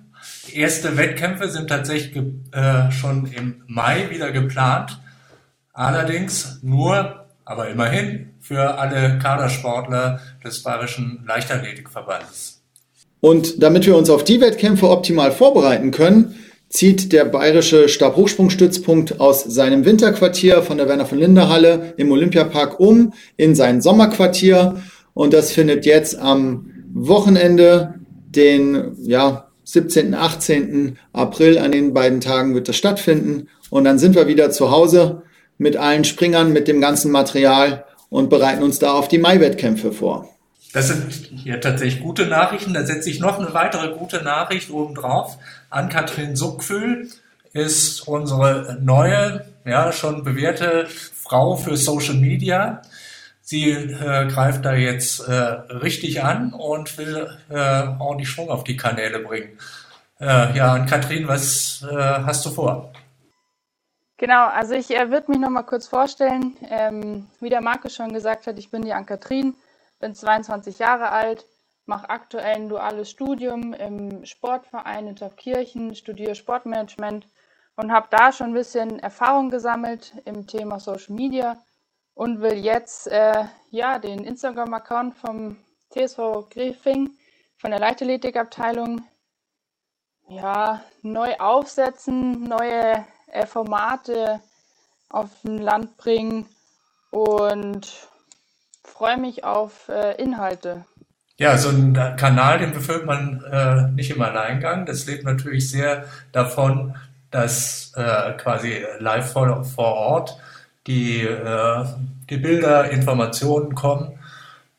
[0.58, 2.16] Erste Wettkämpfe sind tatsächlich
[2.52, 5.00] äh, schon im Mai wieder geplant.
[5.72, 12.64] Allerdings nur, aber immerhin, für alle Kadersportler des Bayerischen Leichtathletikverbandes.
[13.20, 16.34] Und damit wir uns auf die Wettkämpfe optimal vorbereiten können,
[16.70, 22.80] zieht der Bayerische Stabhochsprungstützpunkt aus seinem Winterquartier von der Werner von Linde Halle im Olympiapark
[22.80, 24.82] um in sein Sommerquartier.
[25.14, 27.94] Und das findet jetzt am Wochenende,
[28.32, 30.98] den ja, 17., 18.
[31.12, 33.50] April, an den beiden Tagen wird das stattfinden.
[33.70, 35.24] Und dann sind wir wieder zu Hause
[35.58, 40.30] mit allen Springern, mit dem ganzen Material und bereiten uns da auf die Mai-Wettkämpfe vor.
[40.72, 42.74] Das sind hier tatsächlich gute Nachrichten.
[42.74, 45.38] Da setze ich noch eine weitere gute Nachricht oben drauf.
[45.70, 47.10] Ann-Kathrin Suckfühl
[47.52, 52.82] ist unsere neue, ja, schon bewährte Frau für Social Media.
[53.50, 58.76] Sie äh, greift da jetzt äh, richtig an und will äh, ordentlich Schwung auf die
[58.76, 59.58] Kanäle bringen.
[60.20, 62.92] Äh, ja, und Kathrin, was äh, hast du vor?
[64.18, 66.58] Genau, also ich äh, würde mich noch mal kurz vorstellen.
[66.70, 69.56] Ähm, wie der Markus schon gesagt hat, ich bin die Ann-Kathrin,
[70.02, 71.46] bin 22 Jahre alt,
[71.86, 77.26] mache aktuell ein duales Studium im Sportverein in Taufkirchen, studiere Sportmanagement
[77.78, 81.56] und habe da schon ein bisschen Erfahrung gesammelt im Thema Social Media
[82.18, 85.56] und will jetzt äh, ja den Instagram-Account vom
[85.92, 87.12] TSV Griefing
[87.58, 89.04] von der Leichtathletikabteilung
[90.28, 94.42] ja neu aufsetzen, neue äh, Formate
[95.10, 96.48] auf dem Land bringen
[97.12, 97.88] und
[98.84, 100.86] freue mich auf äh, Inhalte.
[101.38, 104.88] Ja, so ein Kanal, den befüllt man äh, nicht im Alleingang.
[104.88, 106.96] Das lebt natürlich sehr davon,
[107.30, 110.40] dass äh, quasi live vor, vor Ort
[110.88, 111.86] die, äh,
[112.30, 114.18] die Bilder, Informationen kommen.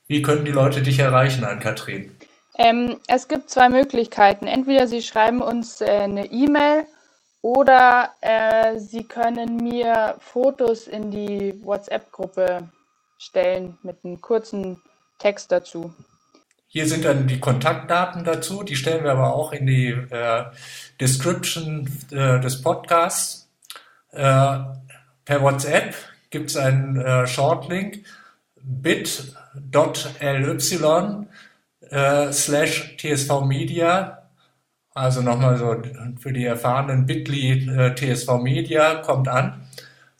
[0.06, 2.16] Wie können die Leute dich erreichen, Ann-Kathrin?
[2.56, 4.46] Ähm, es gibt zwei Möglichkeiten.
[4.46, 6.86] Entweder Sie schreiben uns äh, eine E-Mail
[7.42, 12.68] oder äh, Sie können mir Fotos in die WhatsApp-Gruppe
[13.18, 14.80] stellen mit einem kurzen
[15.18, 15.94] Text dazu.
[16.66, 20.44] Hier sind dann die Kontaktdaten dazu, die stellen wir aber auch in die äh,
[21.00, 23.48] Description äh, des Podcasts.
[25.28, 25.94] Per WhatsApp
[26.30, 27.98] gibt es einen äh, Shortlink
[28.62, 29.26] bit.ly
[31.90, 34.18] äh, slash tsv media
[34.98, 35.76] also nochmal so
[36.18, 39.68] für die erfahrenen Bitly äh, TSV Media kommt an.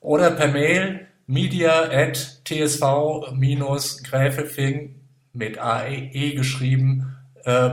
[0.01, 4.94] Oder per Mail media at tsv-gräfefing
[5.33, 7.71] mit AE geschrieben äh,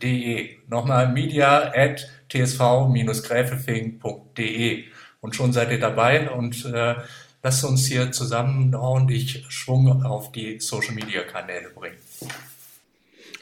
[0.00, 0.50] .de.
[0.68, 4.84] Nochmal media at tsv-gräfefing.de.
[5.26, 6.94] Und schon seid ihr dabei und äh,
[7.42, 11.96] lasst uns hier zusammen ordentlich Schwung auf die Social Media Kanäle bringen.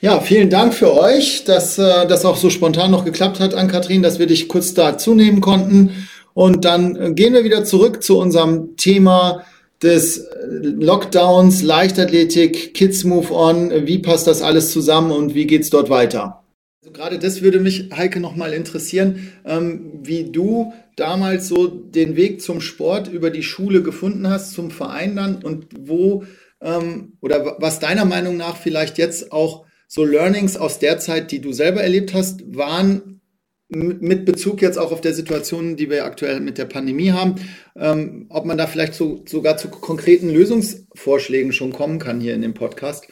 [0.01, 3.69] Ja, vielen Dank für euch, dass äh, das auch so spontan noch geklappt hat, an
[3.69, 6.09] Kathrin, dass wir dich kurz dazu nehmen konnten.
[6.33, 9.45] Und dann äh, gehen wir wieder zurück zu unserem Thema
[9.83, 13.87] des äh, Lockdowns, Leichtathletik, Kids Move On.
[13.87, 16.45] Wie passt das alles zusammen und wie geht's dort weiter?
[16.81, 22.41] Also gerade das würde mich, Heike, nochmal interessieren, ähm, wie du damals so den Weg
[22.41, 26.25] zum Sport über die Schule gefunden hast, zum Verein dann und wo
[26.61, 31.41] ähm, oder was deiner Meinung nach vielleicht jetzt auch so Learnings aus der Zeit, die
[31.41, 33.21] du selber erlebt hast, waren
[33.69, 37.37] mit Bezug jetzt auch auf der Situation, die wir aktuell mit der Pandemie haben,
[37.77, 42.43] ähm, ob man da vielleicht so, sogar zu konkreten Lösungsvorschlägen schon kommen kann hier in
[42.43, 43.09] dem Podcast.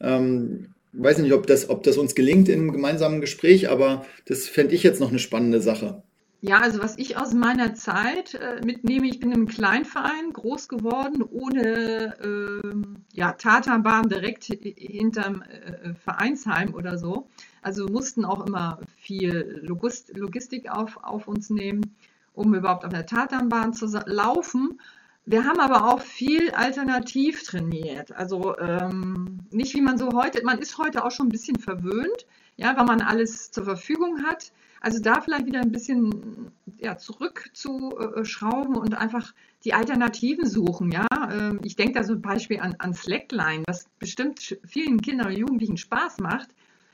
[0.00, 4.74] Ähm, weiß nicht, ob das, ob das uns gelingt im gemeinsamen Gespräch, aber das fände
[4.74, 6.02] ich jetzt noch eine spannende Sache.
[6.42, 11.22] Ja, also was ich aus meiner Zeit äh, mitnehme, ich bin im Kleinverein groß geworden,
[11.22, 17.28] ohne äh, ja, Tatanbahn direkt hinterm äh, Vereinsheim oder so.
[17.62, 21.96] Also mussten auch immer viel Logist Logistik auf, auf uns nehmen,
[22.34, 24.78] um überhaupt auf der Tatanbahn zu laufen.
[25.24, 28.12] Wir haben aber auch viel alternativ trainiert.
[28.12, 32.26] Also ähm, nicht wie man so heute, man ist heute auch schon ein bisschen verwöhnt,
[32.56, 34.52] ja, weil man alles zur Verfügung hat.
[34.86, 40.92] Also da vielleicht wieder ein bisschen ja, zurückzuschrauben und einfach die Alternativen suchen.
[40.92, 41.08] Ja?
[41.28, 45.36] Ähm, ich denke da so ein Beispiel an, an Slackline, was bestimmt vielen Kindern und
[45.36, 46.50] Jugendlichen Spaß macht,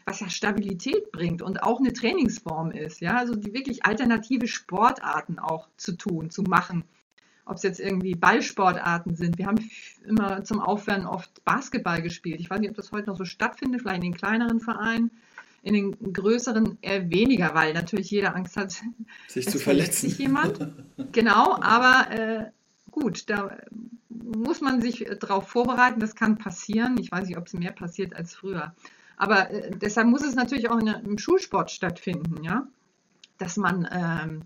[0.06, 3.02] was ja Stabilität bringt und auch eine Trainingsform ist.
[3.02, 3.18] Ja?
[3.18, 6.84] Also die wirklich alternative Sportarten auch zu tun, zu machen.
[7.44, 9.36] Ob es jetzt irgendwie Ballsportarten sind.
[9.36, 9.68] Wir haben
[10.06, 12.40] immer zum Aufwärmen oft Basketball gespielt.
[12.40, 15.10] Ich weiß nicht, ob das heute noch so stattfindet, vielleicht in den kleineren Vereinen
[15.62, 18.82] in den größeren eher weniger, weil natürlich jeder Angst hat,
[19.28, 20.08] sich zu verletzen.
[20.08, 20.68] Sich jemand.
[21.12, 22.50] genau, aber äh,
[22.90, 23.56] gut, da
[24.08, 26.98] muss man sich darauf vorbereiten, das kann passieren.
[26.98, 28.74] Ich weiß nicht, ob es mehr passiert als früher.
[29.16, 32.66] Aber äh, deshalb muss es natürlich auch in, im Schulsport stattfinden, ja.
[33.38, 34.42] Dass man ähm,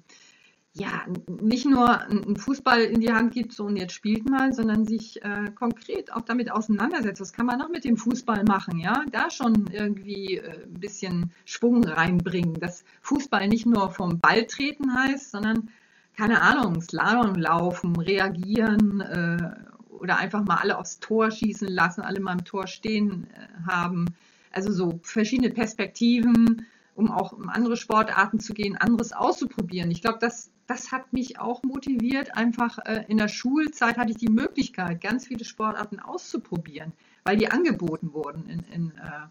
[0.78, 1.06] ja,
[1.40, 5.22] nicht nur einen Fußball in die Hand gibt, so und jetzt spielt mal, sondern sich
[5.24, 7.20] äh, konkret auch damit auseinandersetzt.
[7.20, 8.78] Was kann man noch mit dem Fußball machen?
[8.78, 12.54] Ja, da schon irgendwie äh, ein bisschen Schwung reinbringen.
[12.54, 15.70] Dass Fußball nicht nur vom Ball treten heißt, sondern
[16.14, 19.50] keine Ahnung, Slalom laufen, reagieren äh,
[19.88, 24.14] oder einfach mal alle aufs Tor schießen lassen, alle mal im Tor stehen äh, haben.
[24.52, 29.90] Also so verschiedene Perspektiven um auch um andere Sportarten zu gehen, anderes auszuprobieren.
[29.90, 32.37] Ich glaube, das das hat mich auch motiviert.
[32.37, 36.92] Einfach äh, in der Schulzeit hatte ich die Möglichkeit, ganz viele Sportarten auszuprobieren,
[37.24, 39.26] weil die angeboten wurden in, in, äh,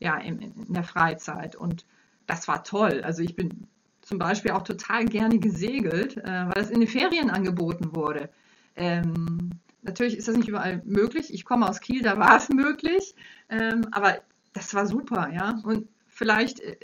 [0.00, 1.56] ja, in, in der Freizeit.
[1.56, 1.84] Und
[2.26, 3.02] das war toll.
[3.04, 3.68] Also ich bin
[4.02, 8.28] zum Beispiel auch total gerne gesegelt, äh, weil das in den Ferien angeboten wurde.
[8.76, 9.50] Ähm,
[9.82, 11.32] natürlich ist das nicht überall möglich.
[11.32, 13.14] Ich komme aus Kiel, da war es möglich.
[13.48, 14.18] Ähm, aber
[14.52, 15.60] das war super, ja.
[15.62, 16.76] Und vielleicht, äh,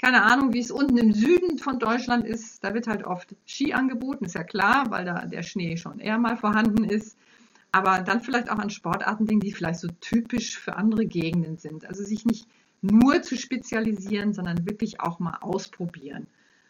[0.00, 2.64] keine Ahnung, wie es unten im Süden von Deutschland ist.
[2.64, 6.18] Da wird halt oft Ski angeboten, ist ja klar, weil da der Schnee schon eher
[6.18, 7.18] mal vorhanden ist.
[7.70, 11.84] Aber dann vielleicht auch an Sportarten denken, die vielleicht so typisch für andere Gegenden sind.
[11.84, 12.48] Also sich nicht
[12.80, 16.26] nur zu spezialisieren, sondern wirklich auch mal ausprobieren.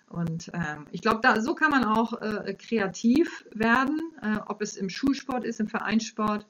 [0.09, 4.77] Und ähm, ich glaube, da so kann man auch äh, kreativ werden, äh, ob es
[4.77, 6.47] im Schulsport ist, im Vereinssport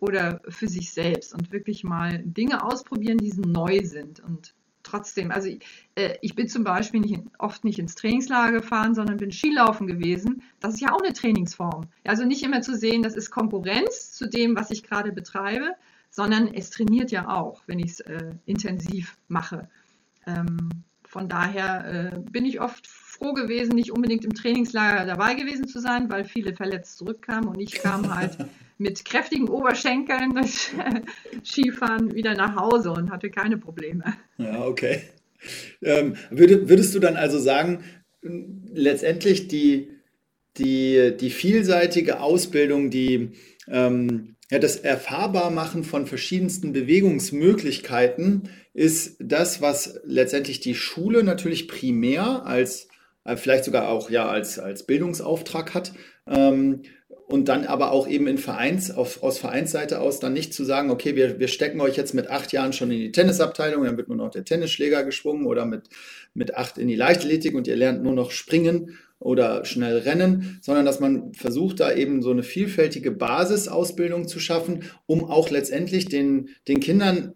[0.00, 4.18] oder für sich selbst und wirklich mal Dinge ausprobieren, die neu sind.
[4.18, 4.54] Und
[4.86, 5.48] trotzdem, also
[5.96, 10.42] äh, ich bin zum Beispiel nicht, oft nicht ins Trainingslager gefahren, sondern bin Skilaufen gewesen.
[10.60, 11.88] Das ist ja auch eine Trainingsform.
[12.04, 15.72] Also nicht immer zu sehen, das ist Konkurrenz zu dem, was ich gerade betreibe,
[16.10, 19.68] sondern es trainiert ja auch, wenn ich es äh, intensiv mache.
[20.26, 20.70] Ähm,
[21.16, 25.80] von daher äh, bin ich oft froh gewesen, nicht unbedingt im Trainingslager dabei gewesen zu
[25.80, 28.36] sein, weil viele verletzt zurückkamen und ich kam halt
[28.78, 30.72] mit kräftigen Oberschenkeln das
[31.42, 34.04] Skifahren wieder nach Hause und hatte keine Probleme.
[34.36, 35.04] Ja, okay.
[35.80, 37.82] Ähm, würdest du dann also sagen,
[38.20, 39.88] letztendlich die,
[40.58, 43.30] die, die vielseitige Ausbildung, die
[43.68, 52.46] ähm, ja, das Erfahrbarmachen von verschiedensten Bewegungsmöglichkeiten ist das, was letztendlich die Schule natürlich primär
[52.46, 52.88] als,
[53.24, 55.92] äh, vielleicht sogar auch ja als, als Bildungsauftrag hat.
[56.28, 56.82] Ähm,
[57.28, 60.90] und dann aber auch eben in Vereins, auf, aus Vereinsseite aus dann nicht zu sagen,
[60.90, 64.06] okay, wir, wir stecken euch jetzt mit acht Jahren schon in die Tennisabteilung, dann wird
[64.06, 65.88] nur noch der Tennisschläger geschwungen oder mit,
[66.34, 70.84] mit acht in die Leichtathletik und ihr lernt nur noch springen oder schnell rennen, sondern
[70.84, 76.50] dass man versucht, da eben so eine vielfältige Basisausbildung zu schaffen, um auch letztendlich den,
[76.68, 77.34] den Kindern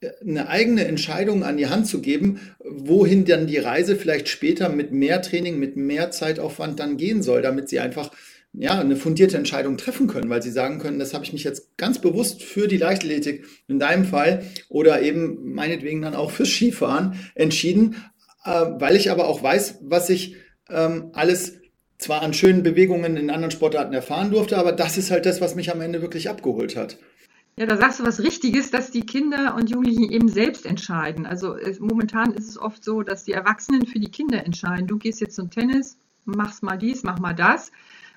[0.00, 4.68] äh, eine eigene Entscheidung an die Hand zu geben, wohin dann die Reise vielleicht später
[4.68, 8.10] mit mehr Training, mit mehr Zeitaufwand dann gehen soll, damit sie einfach
[8.56, 11.76] ja, eine fundierte Entscheidung treffen können, weil sie sagen können, das habe ich mich jetzt
[11.76, 17.18] ganz bewusst für die Leichtathletik in deinem Fall oder eben meinetwegen dann auch fürs Skifahren
[17.34, 17.96] entschieden,
[18.44, 20.36] äh, weil ich aber auch weiß, was ich
[20.70, 21.60] ähm, alles
[21.98, 25.54] zwar an schönen Bewegungen in anderen Sportarten erfahren durfte, aber das ist halt das, was
[25.54, 26.98] mich am Ende wirklich abgeholt hat.
[27.56, 31.24] Ja, da sagst du was Richtiges, dass die Kinder und Jugendlichen eben selbst entscheiden.
[31.24, 34.88] Also es, momentan ist es oft so, dass die Erwachsenen für die Kinder entscheiden.
[34.88, 37.70] Du gehst jetzt zum Tennis, machst mal dies, mach mal das.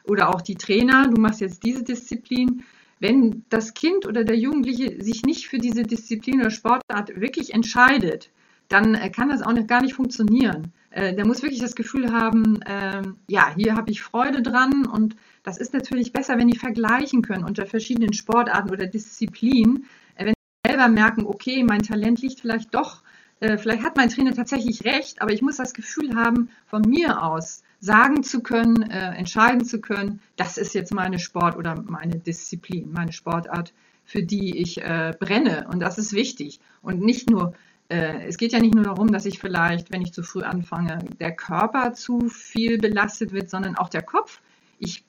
[0.05, 2.63] Oder auch die Trainer, du machst jetzt diese Disziplin.
[2.99, 8.31] Wenn das Kind oder der Jugendliche sich nicht für diese Disziplin oder Sportart wirklich entscheidet,
[8.67, 10.73] dann äh, kann das auch noch gar nicht funktionieren.
[10.97, 15.15] Äh, der muss wirklich das Gefühl haben, äh, ja, hier habe ich Freude dran und
[15.43, 20.33] das ist natürlich besser, wenn die vergleichen können unter verschiedenen Sportarten oder Disziplinen, äh, wenn
[20.33, 23.03] sie selber merken, okay, mein Talent liegt vielleicht doch,
[23.39, 27.61] vielleicht hat mein Trainer tatsächlich recht, aber ich muss das Gefühl haben, von mir aus
[27.79, 33.13] sagen zu können, entscheiden zu können, das ist jetzt meine Sport oder meine Disziplin, meine
[33.13, 33.73] Sportart,
[34.05, 34.81] für die ich
[35.19, 35.67] brenne.
[35.71, 36.59] Und das ist wichtig.
[36.81, 37.53] Und nicht nur
[37.89, 41.35] es geht ja nicht nur darum, dass ich vielleicht, wenn ich zu früh anfange, der
[41.35, 44.41] Körper zu viel belastet wird, sondern auch der Kopf.
[44.79, 45.05] Ich,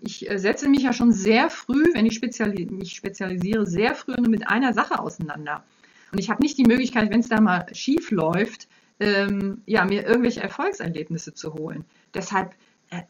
[0.00, 4.30] ich setze mich ja schon sehr früh, wenn ich speziali mich spezialisiere, sehr früh nur
[4.30, 5.64] mit einer Sache auseinander.
[6.12, 8.68] Und ich habe nicht die Möglichkeit, wenn es da mal schief läuft,
[9.00, 11.84] ähm, ja, mir irgendwelche Erfolgserlebnisse zu holen.
[12.14, 12.54] Deshalb
[12.90, 13.02] äh,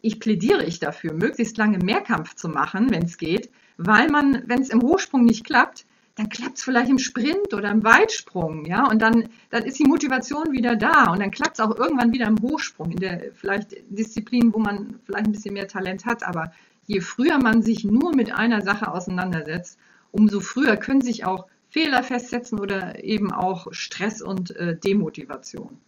[0.00, 4.62] ich plädiere ich dafür, möglichst lange Mehrkampf zu machen, wenn es geht, weil man, wenn
[4.62, 5.84] es im Hochsprung nicht klappt,
[6.14, 9.84] dann klappt es vielleicht im Sprint oder im Weitsprung, ja, und dann, dann ist die
[9.84, 13.76] Motivation wieder da und dann klappt es auch irgendwann wieder im Hochsprung, in der vielleicht
[13.88, 16.52] Disziplin, wo man vielleicht ein bisschen mehr Talent hat, aber
[16.86, 19.78] je früher man sich nur mit einer Sache auseinandersetzt,
[20.10, 25.78] umso früher können sich auch Fehler festsetzen oder eben auch Stress und äh, Demotivation.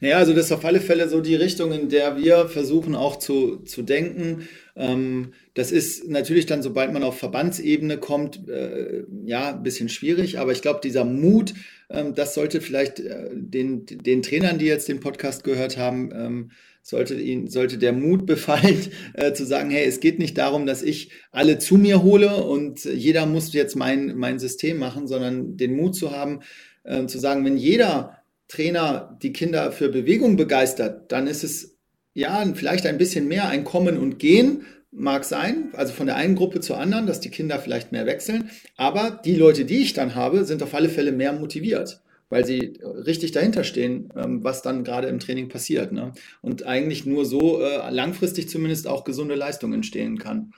[0.00, 3.16] Naja, also das ist auf alle Fälle so die Richtung, in der wir versuchen auch
[3.16, 4.48] zu, zu denken.
[4.76, 10.38] Ähm, das ist natürlich dann, sobald man auf Verbandsebene kommt, äh, ja, ein bisschen schwierig,
[10.38, 11.54] aber ich glaube, dieser Mut,
[11.88, 16.50] ähm, das sollte vielleicht äh, den, den Trainern, die jetzt den Podcast gehört haben, ähm,
[16.82, 20.82] sollte ihnen, sollte der Mut befallen, äh, zu sagen, hey, es geht nicht darum, dass
[20.82, 25.76] ich alle zu mir hole und jeder muss jetzt mein, mein System machen, sondern den
[25.76, 26.40] Mut zu haben,
[26.84, 28.19] äh, zu sagen, wenn jeder
[28.50, 31.78] Trainer die Kinder für Bewegung begeistert, dann ist es
[32.14, 36.34] ja vielleicht ein bisschen mehr ein Kommen und Gehen, mag sein, also von der einen
[36.34, 40.16] Gruppe zur anderen, dass die Kinder vielleicht mehr wechseln, aber die Leute, die ich dann
[40.16, 44.82] habe, sind auf alle Fälle mehr motiviert, weil sie richtig dahinter stehen, ähm, was dann
[44.82, 45.92] gerade im Training passiert.
[45.92, 46.12] Ne?
[46.42, 50.52] Und eigentlich nur so äh, langfristig zumindest auch gesunde Leistung entstehen kann.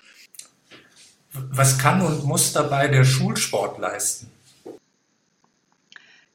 [1.32, 4.28] Was kann und muss dabei der Schulsport leisten?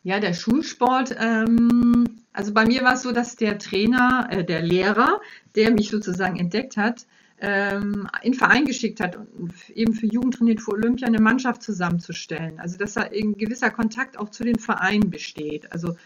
[0.08, 4.62] Ja, der Schulsport, ähm, also bei mir war es so, dass der Trainer, äh, der
[4.62, 5.20] Lehrer,
[5.54, 7.06] der mich sozusagen entdeckt hat,
[7.42, 9.18] ähm, in Verein geschickt hat,
[9.76, 12.58] eben für Jugend trainiert für Olympia eine Mannschaft zusammenzustellen.
[12.58, 15.74] Also dass da ein gewisser Kontakt auch zu den Vereinen besteht.
[15.74, 15.98] Also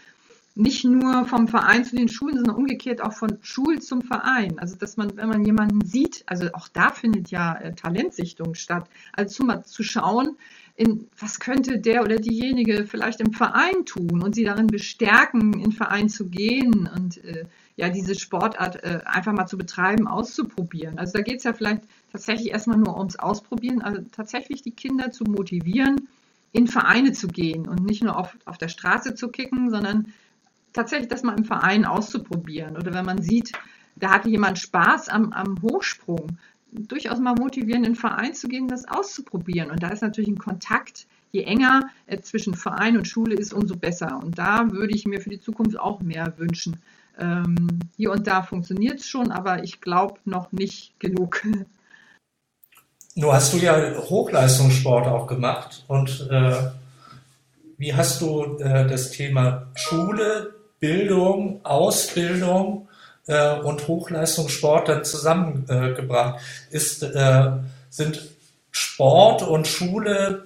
[0.56, 4.58] nicht nur vom Verein zu den Schulen, sondern umgekehrt auch von Schul zum Verein.
[4.58, 8.88] Also dass man, wenn man jemanden sieht, also auch da findet ja äh, Talentsichtung statt,
[9.12, 10.36] also zu, zu schauen,
[10.74, 15.62] in, was könnte der oder diejenige vielleicht im Verein tun und sie darin bestärken, in
[15.64, 17.44] den Verein zu gehen und äh,
[17.76, 20.98] ja, diese Sportart äh, einfach mal zu betreiben, auszuprobieren.
[20.98, 25.10] Also da geht es ja vielleicht tatsächlich erstmal nur ums Ausprobieren, also tatsächlich die Kinder
[25.10, 26.08] zu motivieren,
[26.52, 30.12] in Vereine zu gehen und nicht nur auf, auf der Straße zu kicken, sondern
[30.72, 32.76] tatsächlich das mal im Verein auszuprobieren.
[32.76, 33.52] Oder wenn man sieht,
[33.96, 36.38] da hatte jemand Spaß am, am Hochsprung,
[36.72, 39.70] durchaus mal motivieren, in den Verein zu gehen, das auszuprobieren.
[39.70, 43.76] Und da ist natürlich ein Kontakt, je enger äh, zwischen Verein und Schule ist, umso
[43.76, 44.20] besser.
[44.22, 46.82] Und da würde ich mir für die Zukunft auch mehr wünschen.
[47.18, 51.42] Ähm, hier und da funktioniert es schon, aber ich glaube noch nicht genug.
[53.14, 56.70] Nur hast du ja Hochleistungssport auch gemacht und äh,
[57.76, 62.88] wie hast du äh, das Thema Schule, Bildung, Ausbildung
[63.26, 66.40] äh, und Hochleistungssport dann zusammengebracht?
[66.70, 67.50] Ist, äh,
[67.90, 68.28] sind
[68.70, 70.44] Sport und Schule,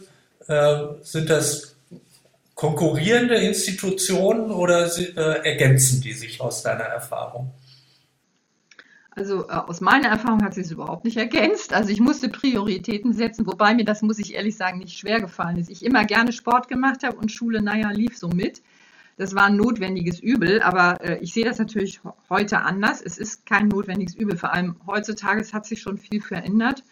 [0.48, 1.76] äh, sind das
[2.54, 7.52] konkurrierende Institutionen oder äh, ergänzen die sich aus deiner Erfahrung?
[9.16, 11.72] Also äh, aus meiner Erfahrung hat sie es überhaupt nicht ergänzt.
[11.72, 15.56] Also ich musste Prioritäten setzen, wobei mir das, muss ich ehrlich sagen, nicht schwer gefallen
[15.56, 15.70] ist.
[15.70, 18.62] Ich immer gerne Sport gemacht habe und Schule, naja, lief so mit.
[19.16, 23.00] Das war ein notwendiges Übel, aber äh, ich sehe das natürlich heute anders.
[23.00, 24.36] Es ist kein notwendiges Übel.
[24.36, 26.82] Vor allem heutzutage, es hat sich schon viel verändert.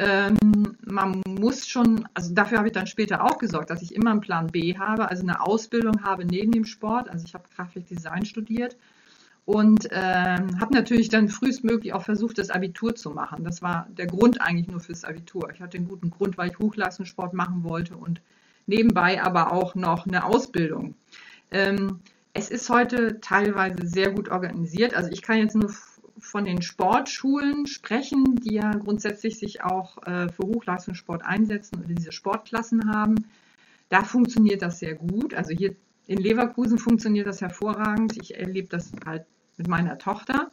[0.00, 4.10] Ähm, man muss schon, also dafür habe ich dann später auch gesorgt, dass ich immer
[4.10, 7.08] einen Plan B habe, also eine Ausbildung habe neben dem Sport.
[7.08, 8.76] Also ich habe Grafikdesign studiert
[9.44, 13.44] und ähm, habe natürlich dann frühestmöglich auch versucht, das Abitur zu machen.
[13.44, 15.50] Das war der Grund eigentlich nur fürs Abitur.
[15.54, 18.20] Ich hatte einen guten Grund, weil ich Hochleistungssport machen wollte und
[18.66, 20.94] nebenbei aber auch noch eine Ausbildung.
[21.50, 22.00] Ähm,
[22.32, 24.94] es ist heute teilweise sehr gut organisiert.
[24.94, 25.72] Also ich kann jetzt nur
[26.20, 32.12] von den Sportschulen sprechen, die ja grundsätzlich sich auch äh, für Hochleistungssport einsetzen oder diese
[32.12, 33.24] Sportklassen haben.
[33.88, 35.34] Da funktioniert das sehr gut.
[35.34, 35.74] Also hier
[36.06, 38.16] in Leverkusen funktioniert das hervorragend.
[38.20, 39.24] Ich erlebe das halt
[39.56, 40.50] mit meiner Tochter.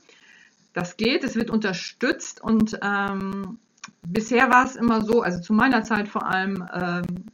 [0.74, 3.60] Das geht, es wird unterstützt und ähm,
[4.04, 7.26] bisher war es immer so, also zu meiner Zeit vor allem, ähm,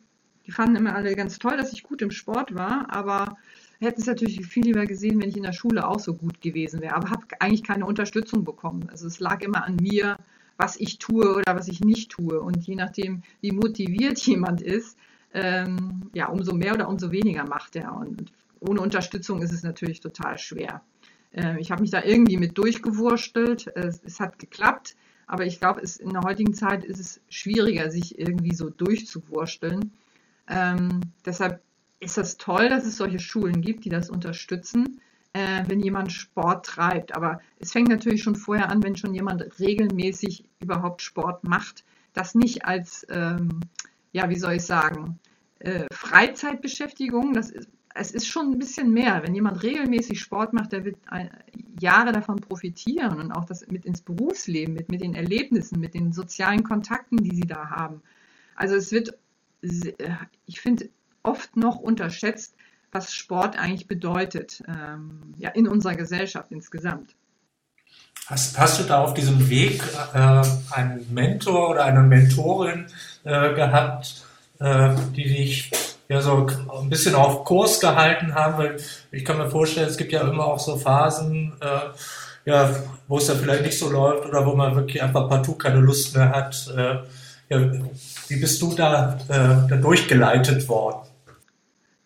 [0.46, 3.38] die fanden immer alle ganz toll, dass ich gut im Sport war, aber
[3.82, 6.82] hätten es natürlich viel lieber gesehen, wenn ich in der Schule auch so gut gewesen
[6.82, 6.96] wäre.
[6.96, 8.88] Aber habe eigentlich keine Unterstützung bekommen.
[8.92, 10.18] Also es lag immer an mir,
[10.58, 12.40] was ich tue oder was ich nicht tue.
[12.40, 14.98] Und je nachdem, wie motiviert jemand ist,
[15.34, 17.96] ähm, ja, umso mehr oder umso weniger macht er.
[17.96, 20.82] Und ohne Unterstützung ist es natürlich total schwer.
[21.34, 23.68] Ähm, ich habe mich da irgendwie mit durchgewurstelt.
[23.76, 24.96] Es, es hat geklappt.
[25.26, 29.92] Aber ich glaube, in der heutigen Zeit ist es schwieriger, sich irgendwie so durchzuwursteln.
[30.50, 31.62] Ähm, deshalb
[32.02, 35.00] ist das toll, dass es solche Schulen gibt, die das unterstützen,
[35.34, 37.16] äh, wenn jemand Sport treibt.
[37.16, 42.36] Aber es fängt natürlich schon vorher an, wenn schon jemand regelmäßig überhaupt Sport macht, das
[42.36, 43.62] nicht als, ähm,
[44.12, 45.20] ja, wie soll ich sagen,
[45.60, 49.22] äh, Freizeitbeschäftigung, das ist, es ist schon ein bisschen mehr.
[49.24, 51.30] Wenn jemand regelmäßig Sport macht, der wird ein,
[51.80, 56.12] Jahre davon profitieren und auch das mit ins Berufsleben, mit, mit den Erlebnissen, mit den
[56.14, 58.02] sozialen Kontakten, die sie da haben.
[58.56, 59.18] Also es wird,
[59.62, 60.90] ich finde,
[61.24, 62.56] oft noch unterschätzt,
[62.92, 67.16] was Sport eigentlich bedeutet ähm, ja, in unserer Gesellschaft insgesamt.
[68.28, 70.42] Hast, hast du da auf diesem Weg äh,
[70.72, 72.88] einen Mentor oder eine Mentorin
[73.24, 74.26] äh, gehabt,
[74.60, 75.72] äh, die dich
[76.08, 76.48] ja so
[76.82, 78.58] ein bisschen auf Kurs gehalten haben?
[78.58, 78.78] Weil
[79.12, 82.74] ich kann mir vorstellen, es gibt ja immer auch so Phasen, äh, ja,
[83.08, 86.16] wo es ja vielleicht nicht so läuft oder wo man wirklich einfach partout keine Lust
[86.16, 86.72] mehr hat.
[86.76, 87.00] Äh,
[87.50, 87.72] ja,
[88.30, 91.11] wie bist du da, äh, da durchgeleitet worden?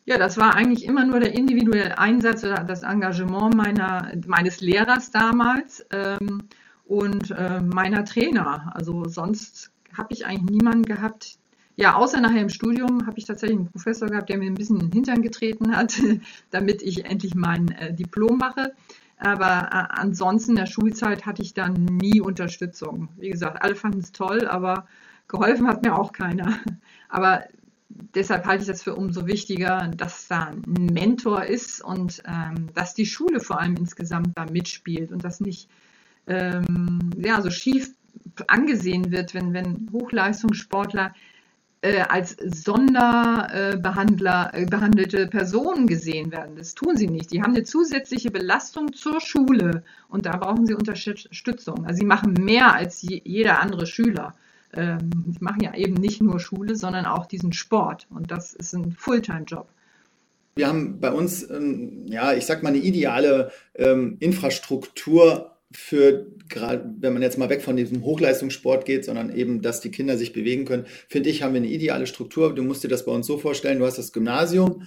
[0.07, 5.09] Ja, das war eigentlich immer nur der individuelle Einsatz oder das Engagement meiner, meines Lehrers
[5.09, 6.43] damals ähm,
[6.85, 8.71] und äh, meiner Trainer.
[8.75, 11.39] Also sonst habe ich eigentlich niemanden gehabt.
[11.75, 14.79] Ja, außer nachher im Studium habe ich tatsächlich einen Professor gehabt, der mir ein bisschen
[14.79, 15.99] in den Hintern getreten hat,
[16.51, 18.73] damit ich endlich mein äh, Diplom mache.
[19.17, 23.09] Aber äh, ansonsten in der Schulzeit hatte ich dann nie Unterstützung.
[23.17, 24.85] Wie gesagt, alle fanden es toll, aber
[25.27, 26.59] geholfen hat mir auch keiner.
[27.09, 27.45] Aber
[27.89, 32.93] deshalb halte ich das für umso wichtiger, dass da ein Mentor ist und ähm, dass
[32.93, 35.69] die Schule vor allem insgesamt da mitspielt und das nicht
[36.27, 37.91] ähm, ja, so schief
[38.47, 41.13] angesehen wird, wenn, wenn Hochleistungssportler
[41.81, 46.55] äh, als Sonderbehandler äh, behandelte Personen gesehen werden.
[46.55, 47.31] Das tun sie nicht.
[47.31, 51.85] Die haben eine zusätzliche Belastung zur Schule und da brauchen sie Unterstützung.
[51.85, 54.33] Also sie machen mehr als je, jeder andere Schüler.
[54.75, 58.91] Ähm, machen ja eben nicht nur Schule, sondern auch diesen Sport und das ist ein
[58.91, 59.67] Fulltime-Job.
[60.55, 66.93] Wir haben bei uns, ähm, ja, ich sag mal, eine ideale ähm, Infrastruktur für gerade,
[66.99, 70.31] wenn man jetzt mal weg von diesem Hochleistungssport geht, sondern eben, dass die Kinder sich
[70.31, 72.55] bewegen können, finde ich, haben wir eine ideale Struktur.
[72.55, 74.83] Du musst dir das bei uns so vorstellen, du hast das Gymnasium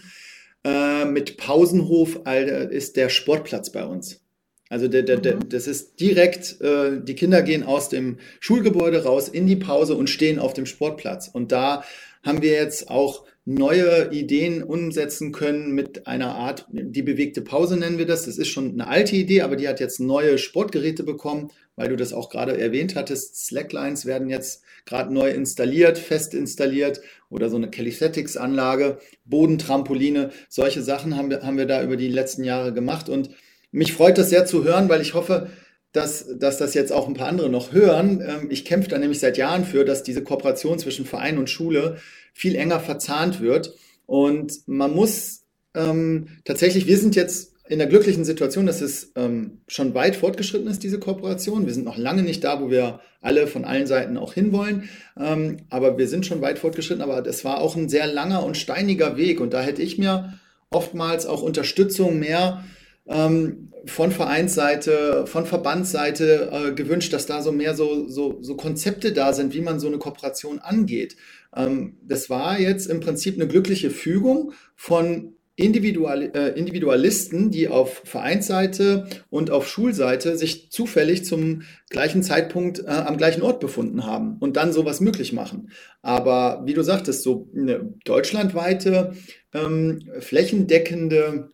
[0.64, 4.20] äh, mit Pausenhof, Alter, ist der Sportplatz bei uns.
[4.68, 5.48] Also der, der, der, mhm.
[5.48, 10.10] das ist direkt, äh, die Kinder gehen aus dem Schulgebäude raus in die Pause und
[10.10, 11.28] stehen auf dem Sportplatz.
[11.28, 11.84] Und da
[12.22, 17.96] haben wir jetzt auch neue Ideen umsetzen können mit einer Art, die bewegte Pause nennen
[17.96, 18.26] wir das.
[18.26, 21.96] Das ist schon eine alte Idee, aber die hat jetzt neue Sportgeräte bekommen, weil du
[21.96, 23.46] das auch gerade erwähnt hattest.
[23.46, 27.00] Slacklines werden jetzt gerade neu installiert, fest installiert
[27.30, 30.30] oder so eine Calisthetics-Anlage, Bodentrampoline.
[30.50, 33.30] Solche Sachen haben wir, haben wir da über die letzten Jahre gemacht und
[33.70, 35.48] mich freut das sehr zu hören, weil ich hoffe,
[35.92, 38.22] dass, dass das jetzt auch ein paar andere noch hören.
[38.26, 41.96] Ähm, ich kämpfe da nämlich seit Jahren für, dass diese Kooperation zwischen Verein und Schule
[42.34, 43.74] viel enger verzahnt wird.
[44.06, 45.44] Und man muss
[45.74, 50.68] ähm, tatsächlich, wir sind jetzt in der glücklichen Situation, dass es ähm, schon weit fortgeschritten
[50.68, 51.66] ist, diese Kooperation.
[51.66, 54.88] Wir sind noch lange nicht da, wo wir alle von allen Seiten auch hinwollen.
[55.18, 57.02] Ähm, aber wir sind schon weit fortgeschritten.
[57.02, 59.40] Aber es war auch ein sehr langer und steiniger Weg.
[59.40, 60.38] Und da hätte ich mir
[60.70, 62.64] oftmals auch Unterstützung mehr
[63.08, 69.12] ähm, von Vereinsseite, von Verbandsseite äh, gewünscht, dass da so mehr so, so, so Konzepte
[69.12, 71.16] da sind, wie man so eine Kooperation angeht.
[71.54, 78.02] Ähm, das war jetzt im Prinzip eine glückliche Fügung von Individual, äh, Individualisten, die auf
[78.04, 84.36] Vereinsseite und auf Schulseite sich zufällig zum gleichen Zeitpunkt äh, am gleichen Ort befunden haben
[84.38, 85.70] und dann sowas möglich machen.
[86.00, 89.14] Aber wie du sagtest, so eine deutschlandweite,
[89.52, 91.50] ähm, flächendeckende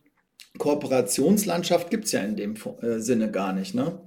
[0.57, 3.75] Kooperationslandschaft gibt es ja in dem äh, Sinne gar nicht.
[3.75, 3.97] Ne?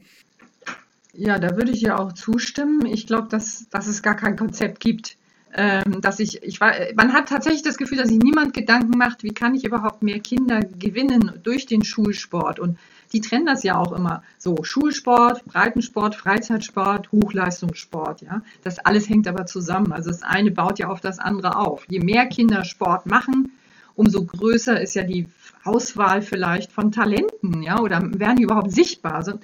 [1.12, 2.86] Ja, da würde ich ja auch zustimmen.
[2.86, 5.16] Ich glaube, dass, dass es gar kein Konzept gibt
[5.55, 9.22] ähm, dass ich, ich war, man hat tatsächlich das Gefühl, dass sich niemand Gedanken macht,
[9.22, 12.61] wie kann ich überhaupt mehr Kinder gewinnen durch den Schulsport.
[12.61, 12.78] Und
[13.12, 14.62] die trennen das ja auch immer so.
[14.62, 18.42] Schulsport, Breitensport, Freizeitsport, Hochleistungssport, ja.
[18.62, 19.92] Das alles hängt aber zusammen.
[19.92, 21.84] Also das eine baut ja auf das andere auf.
[21.88, 23.53] Je mehr Kinder Sport machen,
[23.94, 25.26] umso größer ist ja die
[25.69, 29.14] Auswahl vielleicht von Talenten, ja, oder werden die überhaupt sichtbar?
[29.14, 29.35] Also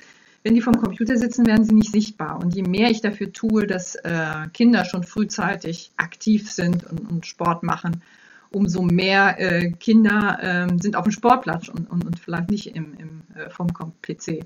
[0.43, 2.39] wenn die vom Computer sitzen, werden sie nicht sichtbar.
[2.43, 7.27] Und je mehr ich dafür tue, dass äh, Kinder schon frühzeitig aktiv sind und, und
[7.27, 8.03] Sport machen,
[8.51, 12.95] umso mehr äh, Kinder äh, sind auf dem Sportplatz und, und, und vielleicht nicht im,
[12.99, 13.68] im, äh, vom
[14.03, 14.29] PC.
[14.29, 14.45] Äh,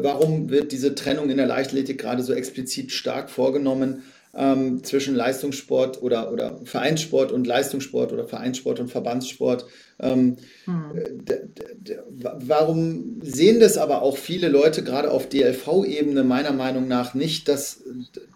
[0.00, 4.02] warum wird diese Trennung in der Leichtathletik gerade so explizit stark vorgenommen?
[4.34, 9.66] Ähm, zwischen Leistungssport oder, oder Vereinssport und Leistungssport oder Vereinssport und Verbandssport.
[10.00, 11.24] Ähm, hm.
[12.14, 17.82] warum sehen das aber auch viele Leute gerade auf DLV-Ebene meiner Meinung nach nicht, dass,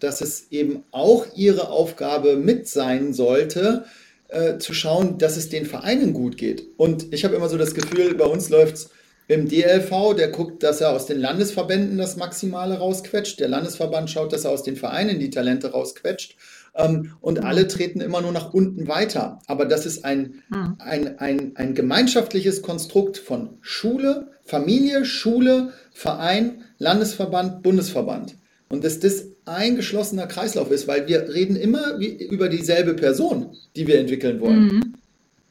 [0.01, 3.85] dass es eben auch ihre Aufgabe mit sein sollte,
[4.27, 6.65] äh, zu schauen, dass es den Vereinen gut geht.
[6.75, 8.89] Und ich habe immer so das Gefühl, bei uns läuft es
[9.27, 13.39] im DLV, der guckt, dass er aus den Landesverbänden das Maximale rausquetscht.
[13.39, 16.35] Der Landesverband schaut, dass er aus den Vereinen die Talente rausquetscht.
[16.75, 17.45] Ähm, und mhm.
[17.45, 19.39] alle treten immer nur nach unten weiter.
[19.47, 20.75] Aber das ist ein, mhm.
[20.79, 28.35] ein, ein, ein gemeinschaftliches Konstrukt von Schule, Familie, Schule, Verein, Landesverband, Bundesverband.
[28.69, 33.55] Und dass das ein geschlossener Kreislauf ist, weil wir reden immer wie, über dieselbe Person,
[33.75, 34.65] die wir entwickeln wollen.
[34.65, 34.82] Mhm.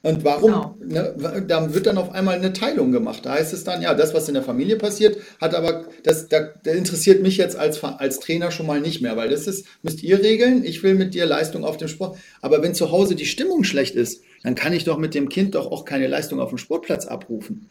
[0.03, 0.50] Und warum?
[0.50, 0.74] Genau.
[0.84, 3.24] Ne, da wird dann auf einmal eine Teilung gemacht.
[3.24, 6.48] Da heißt es dann, ja, das, was in der Familie passiert, hat aber, das, das,
[6.64, 10.03] das interessiert mich jetzt als, als Trainer schon mal nicht mehr, weil das ist, müsst
[10.03, 12.18] ihr regeln, ich will mit dir Leistung auf dem Sport.
[12.40, 15.55] Aber wenn zu Hause die Stimmung schlecht ist, dann kann ich doch mit dem Kind
[15.55, 17.70] doch auch keine Leistung auf dem Sportplatz abrufen.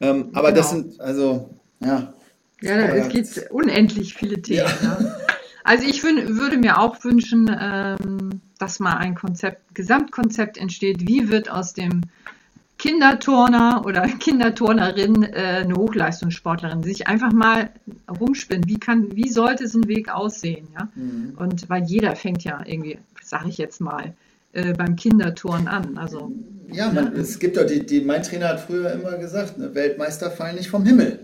[0.00, 0.60] Ähm, aber genau.
[0.60, 1.50] das sind, also,
[1.80, 2.12] ja.
[2.60, 4.66] Ja, es gibt unendlich viele Themen.
[4.82, 4.98] Ja.
[5.00, 5.16] Ja.
[5.64, 11.06] Also ich würde mir auch wünschen, ähm, dass mal ein Konzept, Gesamtkonzept entsteht.
[11.06, 12.02] Wie wird aus dem
[12.78, 17.70] Kinderturner oder Kinderturnerin äh, eine Hochleistungssportlerin, sich einfach mal
[18.08, 18.68] rumspinnen.
[18.68, 20.88] Wie kann, wie sollte so ein Weg aussehen, ja?
[20.94, 21.34] Mhm.
[21.36, 24.14] Und weil jeder fängt ja irgendwie, sage ich jetzt mal,
[24.52, 25.98] äh, beim Kinderturnen an.
[25.98, 26.32] Also
[26.70, 30.30] ja, man, es gibt doch die, die, mein Trainer hat früher immer gesagt, ne, Weltmeister
[30.30, 31.18] fallen nicht vom Himmel.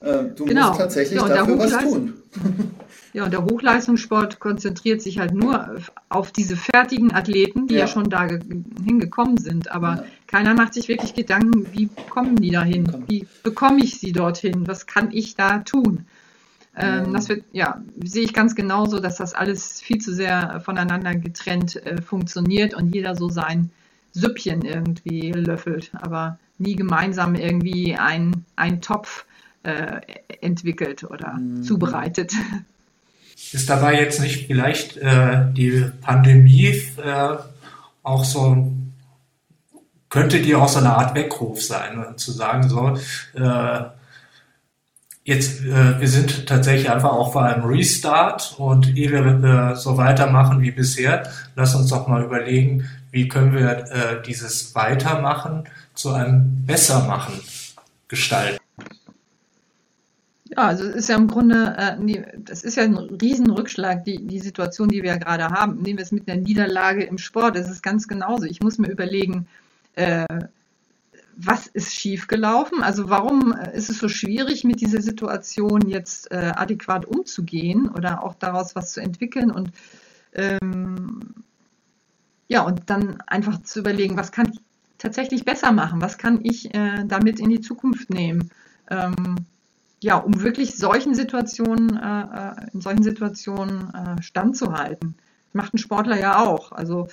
[0.00, 0.68] Äh, du genau.
[0.68, 2.14] musst tatsächlich ja, dafür was tun.
[3.14, 5.76] Ja, und der Hochleistungssport konzentriert sich halt nur
[6.08, 9.70] auf diese fertigen Athleten, die ja, ja schon da hingekommen sind.
[9.70, 10.04] Aber ja.
[10.26, 13.04] keiner macht sich wirklich Gedanken, wie kommen die dahin?
[13.08, 14.66] Wie bekomme ich sie dorthin?
[14.66, 16.06] Was kann ich da tun?
[16.74, 21.14] Ähm, das wird, ja, sehe ich ganz genauso, dass das alles viel zu sehr voneinander
[21.14, 23.70] getrennt äh, funktioniert und jeder so sein
[24.12, 29.26] Süppchen irgendwie löffelt, aber nie gemeinsam irgendwie ein, ein Topf
[29.64, 30.00] äh,
[30.40, 31.62] entwickelt oder mhm.
[31.62, 32.32] zubereitet.
[33.52, 37.36] Ist dabei jetzt nicht vielleicht äh, die Pandemie äh,
[38.02, 38.72] auch so,
[40.08, 42.16] könnte die auch so eine Art Weckruf sein, ne?
[42.16, 42.96] zu sagen, so,
[43.34, 43.84] äh,
[45.24, 49.96] jetzt, äh, wir sind tatsächlich einfach auch vor einem Restart und ehe wir äh, so
[49.96, 55.64] weitermachen wie bisher, lass uns doch mal überlegen, wie können wir äh, dieses Weitermachen
[55.94, 57.34] zu einem Bessermachen
[58.08, 58.61] gestalten.
[60.54, 64.38] Ja, also es ist ja im Grunde, äh, das ist ja ein Riesenrückschlag, die, die
[64.38, 65.80] Situation, die wir ja gerade haben.
[65.80, 68.44] Nehmen wir es mit einer Niederlage im Sport, das ist ganz genauso.
[68.44, 69.46] Ich muss mir überlegen,
[69.94, 70.26] äh,
[71.36, 72.82] was ist schiefgelaufen?
[72.82, 78.22] Also warum äh, ist es so schwierig, mit dieser Situation jetzt äh, adäquat umzugehen oder
[78.22, 79.70] auch daraus was zu entwickeln und
[80.34, 81.20] ähm,
[82.48, 84.60] ja, und dann einfach zu überlegen, was kann ich
[84.98, 86.02] tatsächlich besser machen?
[86.02, 88.50] Was kann ich äh, damit in die Zukunft nehmen?
[88.90, 89.46] Ähm,
[90.02, 95.14] ja, um wirklich solchen Situationen, äh, äh, in solchen Situationen äh, standzuhalten.
[95.52, 96.72] Macht ein Sportler ja auch.
[96.72, 97.08] Also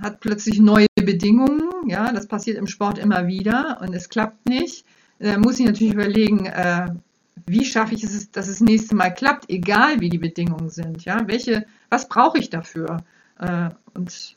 [0.00, 4.84] hat plötzlich neue Bedingungen, ja, das passiert im Sport immer wieder und es klappt nicht.
[5.18, 6.88] Da muss ich natürlich überlegen, äh,
[7.46, 11.04] wie schaffe ich es, dass es das nächste Mal klappt, egal wie die Bedingungen sind,
[11.04, 13.02] ja, welche, was brauche ich dafür?
[13.38, 14.36] Äh, und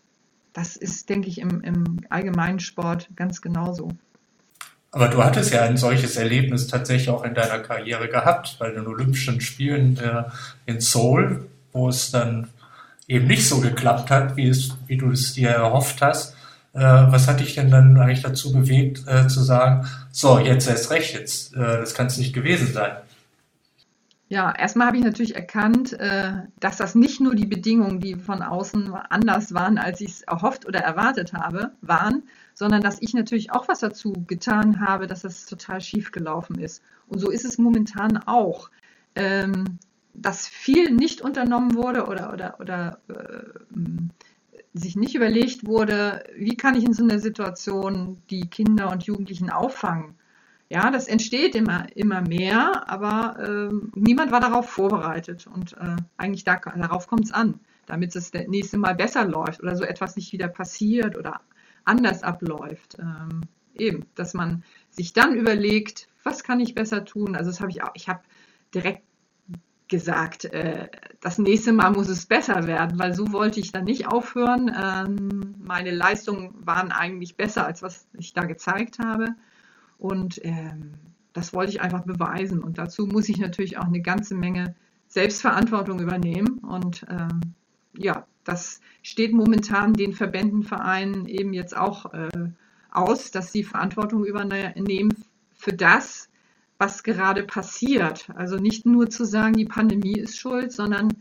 [0.53, 3.91] das ist, denke ich, im, im allgemeinen Sport ganz genauso.
[4.91, 8.87] Aber du hattest ja ein solches Erlebnis tatsächlich auch in deiner Karriere gehabt, bei den
[8.87, 10.23] Olympischen Spielen äh,
[10.65, 12.49] in Seoul, wo es dann
[13.07, 16.35] eben nicht so geklappt hat, wie, es, wie du es dir erhofft hast.
[16.73, 20.89] Äh, was hat dich denn dann eigentlich dazu bewegt, äh, zu sagen, so, jetzt erst
[20.89, 22.93] recht, jetzt, das kann es nicht gewesen sein?
[24.27, 25.97] Ja, erstmal habe ich natürlich erkannt,
[26.59, 30.67] dass das nicht nur die Bedingungen, die von außen anders waren, als ich es erhofft
[30.67, 32.23] oder erwartet habe, waren,
[32.59, 36.83] sondern dass ich natürlich auch was dazu getan habe, dass das total schief gelaufen ist.
[37.07, 38.69] Und so ist es momentan auch.
[39.15, 39.79] Ähm,
[40.13, 43.77] dass viel nicht unternommen wurde oder, oder, oder äh,
[44.73, 49.49] sich nicht überlegt wurde, wie kann ich in so einer Situation die Kinder und Jugendlichen
[49.49, 50.15] auffangen.
[50.67, 55.47] Ja, das entsteht immer, immer mehr, aber äh, niemand war darauf vorbereitet.
[55.47, 59.63] Und äh, eigentlich da, darauf kommt es an, damit es das nächste Mal besser läuft
[59.63, 61.39] oder so etwas nicht wieder passiert oder
[61.89, 62.97] anders abläuft.
[62.99, 63.41] Ähm,
[63.73, 67.35] eben, dass man sich dann überlegt, was kann ich besser tun.
[67.35, 68.21] Also das habe ich auch, ich habe
[68.73, 69.03] direkt
[69.87, 70.87] gesagt, äh,
[71.19, 74.71] das nächste Mal muss es besser werden, weil so wollte ich dann nicht aufhören.
[74.73, 79.35] Ähm, meine Leistungen waren eigentlich besser, als was ich da gezeigt habe.
[79.97, 80.93] Und ähm,
[81.33, 82.63] das wollte ich einfach beweisen.
[82.63, 84.75] Und dazu muss ich natürlich auch eine ganze Menge
[85.07, 86.59] Selbstverantwortung übernehmen.
[86.59, 87.41] Und ähm,
[87.97, 92.29] ja, das steht momentan den Verbänden, Vereinen eben jetzt auch äh,
[92.91, 95.15] aus, dass sie Verantwortung übernehmen
[95.53, 96.29] für das,
[96.79, 98.29] was gerade passiert.
[98.35, 101.13] Also nicht nur zu sagen, die Pandemie ist schuld, sondern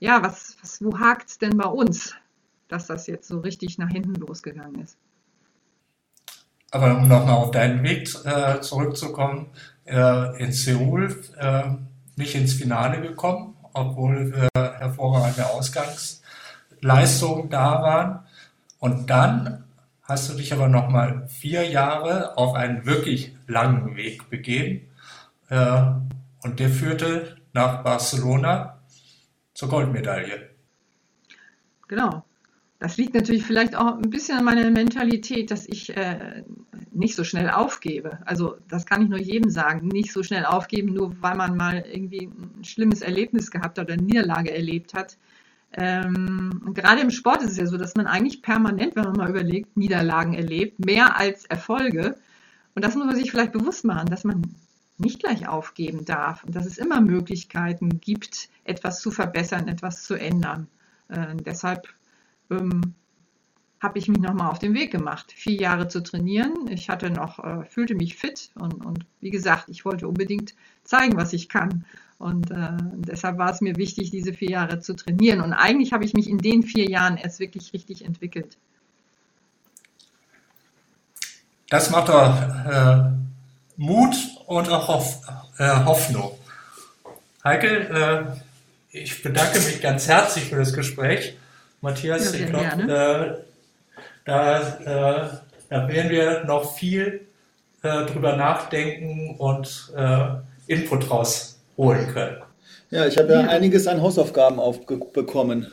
[0.00, 2.14] ja, was, was wo hakt es denn bei uns,
[2.68, 4.96] dass das jetzt so richtig nach hinten losgegangen ist?
[6.72, 9.46] Aber um nochmal auf deinen Weg äh, zurückzukommen,
[9.84, 11.70] äh, in Seoul äh,
[12.16, 15.46] nicht ins Finale gekommen, obwohl äh, hervorragende
[16.84, 18.20] Ausgangsleistungen da waren.
[18.78, 19.64] Und dann
[20.02, 24.88] hast du dich aber nochmal vier Jahre auf einen wirklich langen Weg begeben.
[25.48, 25.82] Äh,
[26.42, 28.78] und der führte nach Barcelona
[29.54, 30.50] zur Goldmedaille.
[31.88, 32.24] Genau.
[32.80, 36.42] Das liegt natürlich vielleicht auch ein bisschen an meiner Mentalität, dass ich äh,
[36.90, 38.18] nicht so schnell aufgebe.
[38.26, 41.82] Also das kann ich nur jedem sagen, nicht so schnell aufgeben, nur weil man mal
[41.90, 45.16] irgendwie ein schlimmes Erlebnis gehabt oder eine Niederlage erlebt hat.
[45.76, 49.30] Ähm, gerade im Sport ist es ja so, dass man eigentlich permanent, wenn man mal
[49.30, 52.16] überlegt, Niederlagen erlebt, mehr als Erfolge.
[52.74, 54.42] Und das muss man sich vielleicht bewusst machen, dass man
[54.98, 60.14] nicht gleich aufgeben darf und dass es immer Möglichkeiten gibt, etwas zu verbessern, etwas zu
[60.14, 60.68] ändern.
[61.08, 61.88] Äh, deshalb
[62.50, 62.94] ähm,
[63.80, 66.68] habe ich mich nochmal auf den Weg gemacht, vier Jahre zu trainieren.
[66.68, 70.54] Ich hatte noch, äh, fühlte mich fit und, und wie gesagt, ich wollte unbedingt
[70.84, 71.84] zeigen, was ich kann.
[72.18, 72.70] Und äh,
[73.08, 75.40] deshalb war es mir wichtig, diese vier Jahre zu trainieren.
[75.40, 78.56] Und eigentlich habe ich mich in den vier Jahren erst wirklich richtig entwickelt.
[81.68, 82.40] Das macht doch
[82.70, 83.10] äh,
[83.76, 84.14] Mut
[84.46, 85.20] und auch Hoff,
[85.58, 86.32] äh, Hoffnung.
[87.42, 87.66] Heike,
[88.92, 91.36] äh, ich bedanke mich ganz herzlich für das Gespräch.
[91.80, 95.28] Matthias, ja, ich glaube, äh, da, äh,
[95.68, 97.26] da werden wir noch viel
[97.82, 99.92] drüber nachdenken und
[100.66, 101.10] Input
[101.78, 102.36] rausholen können.
[102.90, 105.66] Ja, ich habe ja, ja, einiges an Hausaufgaben aufbekommen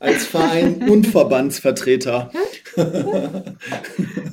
[0.00, 2.30] als Verein und Verbandsvertreter.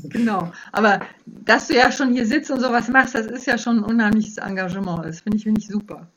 [0.03, 0.51] genau.
[0.71, 3.83] Aber dass du ja schon hier sitzt und sowas machst, das ist ja schon ein
[3.83, 5.05] unheimliches Engagement.
[5.05, 6.07] Das finde ich, find ich super.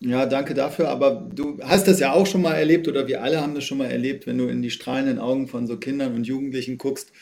[0.00, 0.88] Ja, danke dafür.
[0.88, 3.78] Aber du hast das ja auch schon mal erlebt oder wir alle haben das schon
[3.78, 7.12] mal erlebt, wenn du in die strahlenden Augen von so Kindern und Jugendlichen guckst,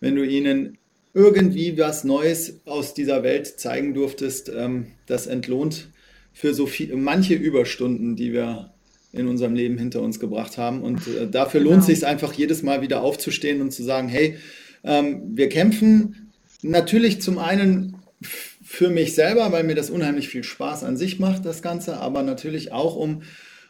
[0.00, 0.78] wenn du ihnen
[1.14, 5.88] irgendwie was Neues aus dieser Welt zeigen durftest, ähm, das entlohnt
[6.36, 8.74] für so viel, manche Überstunden, die wir
[9.10, 10.82] in unserem Leben hinter uns gebracht haben.
[10.82, 11.72] Und äh, dafür genau.
[11.72, 14.36] lohnt es sich einfach jedes Mal wieder aufzustehen und zu sagen, hey,
[14.84, 16.30] ähm, wir kämpfen
[16.60, 21.46] natürlich zum einen für mich selber, weil mir das unheimlich viel Spaß an sich macht,
[21.46, 23.22] das Ganze, aber natürlich auch, um,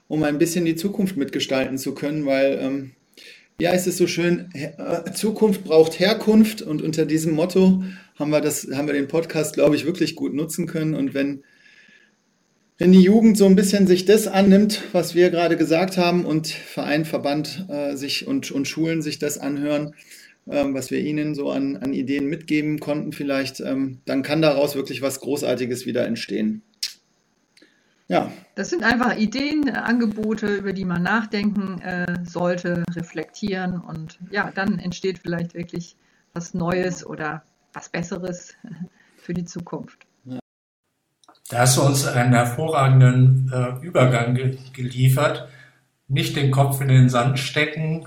[0.08, 2.90] um ein bisschen die Zukunft mitgestalten zu können, weil, ähm,
[3.60, 7.84] ja, es ist so schön, äh, Zukunft braucht Herkunft und unter diesem Motto
[8.16, 10.94] haben wir, das, haben wir den Podcast, glaube ich, wirklich gut nutzen können.
[10.94, 11.44] Und wenn,
[12.78, 16.48] wenn die Jugend so ein bisschen sich das annimmt, was wir gerade gesagt haben und
[16.48, 19.94] Verein, Verband äh, sich und, und Schulen sich das anhören,
[20.48, 24.74] ähm, was wir ihnen so an, an Ideen mitgeben konnten vielleicht, ähm, dann kann daraus
[24.74, 26.62] wirklich was Großartiges wieder entstehen.
[28.08, 28.30] Ja.
[28.54, 34.78] Das sind einfach Ideen, Angebote, über die man nachdenken äh, sollte, reflektieren und ja, dann
[34.78, 35.96] entsteht vielleicht wirklich
[36.32, 38.54] was Neues oder was Besseres
[39.16, 40.05] für die Zukunft.
[41.48, 45.48] Da hast du uns einen hervorragenden äh, Übergang ge geliefert.
[46.08, 48.06] Nicht den Kopf in den Sand stecken,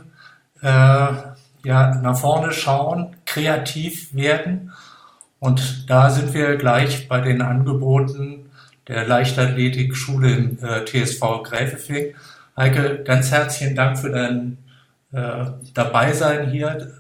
[0.62, 4.72] äh, ja, nach vorne schauen, kreativ werden.
[5.40, 8.50] Und da sind wir gleich bei den Angeboten
[8.88, 12.16] der Leichtathletikschule im äh, TSV Gräfefing.
[12.58, 14.58] Heike, ganz herzlichen Dank für dein
[15.14, 16.92] äh, Dabeisein hier.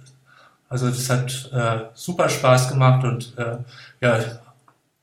[0.69, 3.57] Also das hat äh, super Spaß gemacht und äh,
[4.01, 4.19] ja,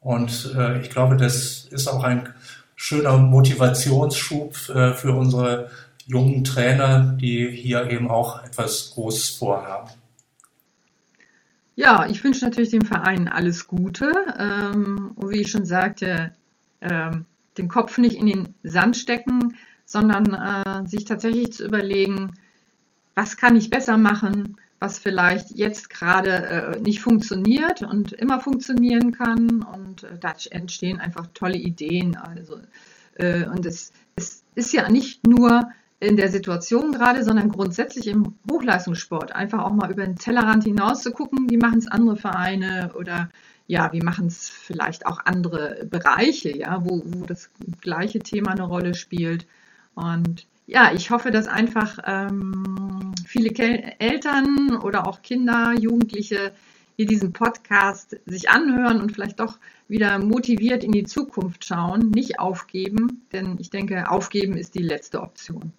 [0.06, 2.32] und äh, ich glaube, das ist auch ein
[2.76, 5.68] schöner Motivationsschub äh, für unsere
[6.06, 9.90] jungen Trainer, die hier eben auch etwas Großes vorhaben.
[11.74, 14.12] Ja, ich wünsche natürlich dem Verein alles Gute.
[14.38, 16.30] Ähm, und wie ich schon sagte,
[16.80, 17.24] ähm,
[17.58, 22.38] den Kopf nicht in den Sand stecken, sondern äh, sich tatsächlich zu überlegen,
[23.16, 29.10] was kann ich besser machen, was vielleicht jetzt gerade äh, nicht funktioniert und immer funktionieren
[29.10, 29.64] kann.
[29.64, 32.16] Und äh, da entstehen einfach tolle Ideen.
[32.16, 32.60] Also,
[33.16, 35.68] äh, und es, es ist ja nicht nur
[35.98, 39.34] in der Situation gerade, sondern grundsätzlich im Hochleistungssport.
[39.34, 43.28] Einfach auch mal über den Tellerrand hinaus zu gucken, wie machen es andere Vereine oder
[43.66, 48.62] ja, wie machen es vielleicht auch andere Bereiche, ja, wo, wo das gleiche Thema eine
[48.62, 49.48] Rolle spielt.
[49.96, 53.05] Und ja, ich hoffe, dass einfach ähm,
[53.36, 56.52] viele Kel Eltern oder auch Kinder, Jugendliche
[56.96, 62.40] hier diesen Podcast sich anhören und vielleicht doch wieder motiviert in die Zukunft schauen, nicht
[62.40, 65.72] aufgeben, denn ich denke, aufgeben ist die letzte Option.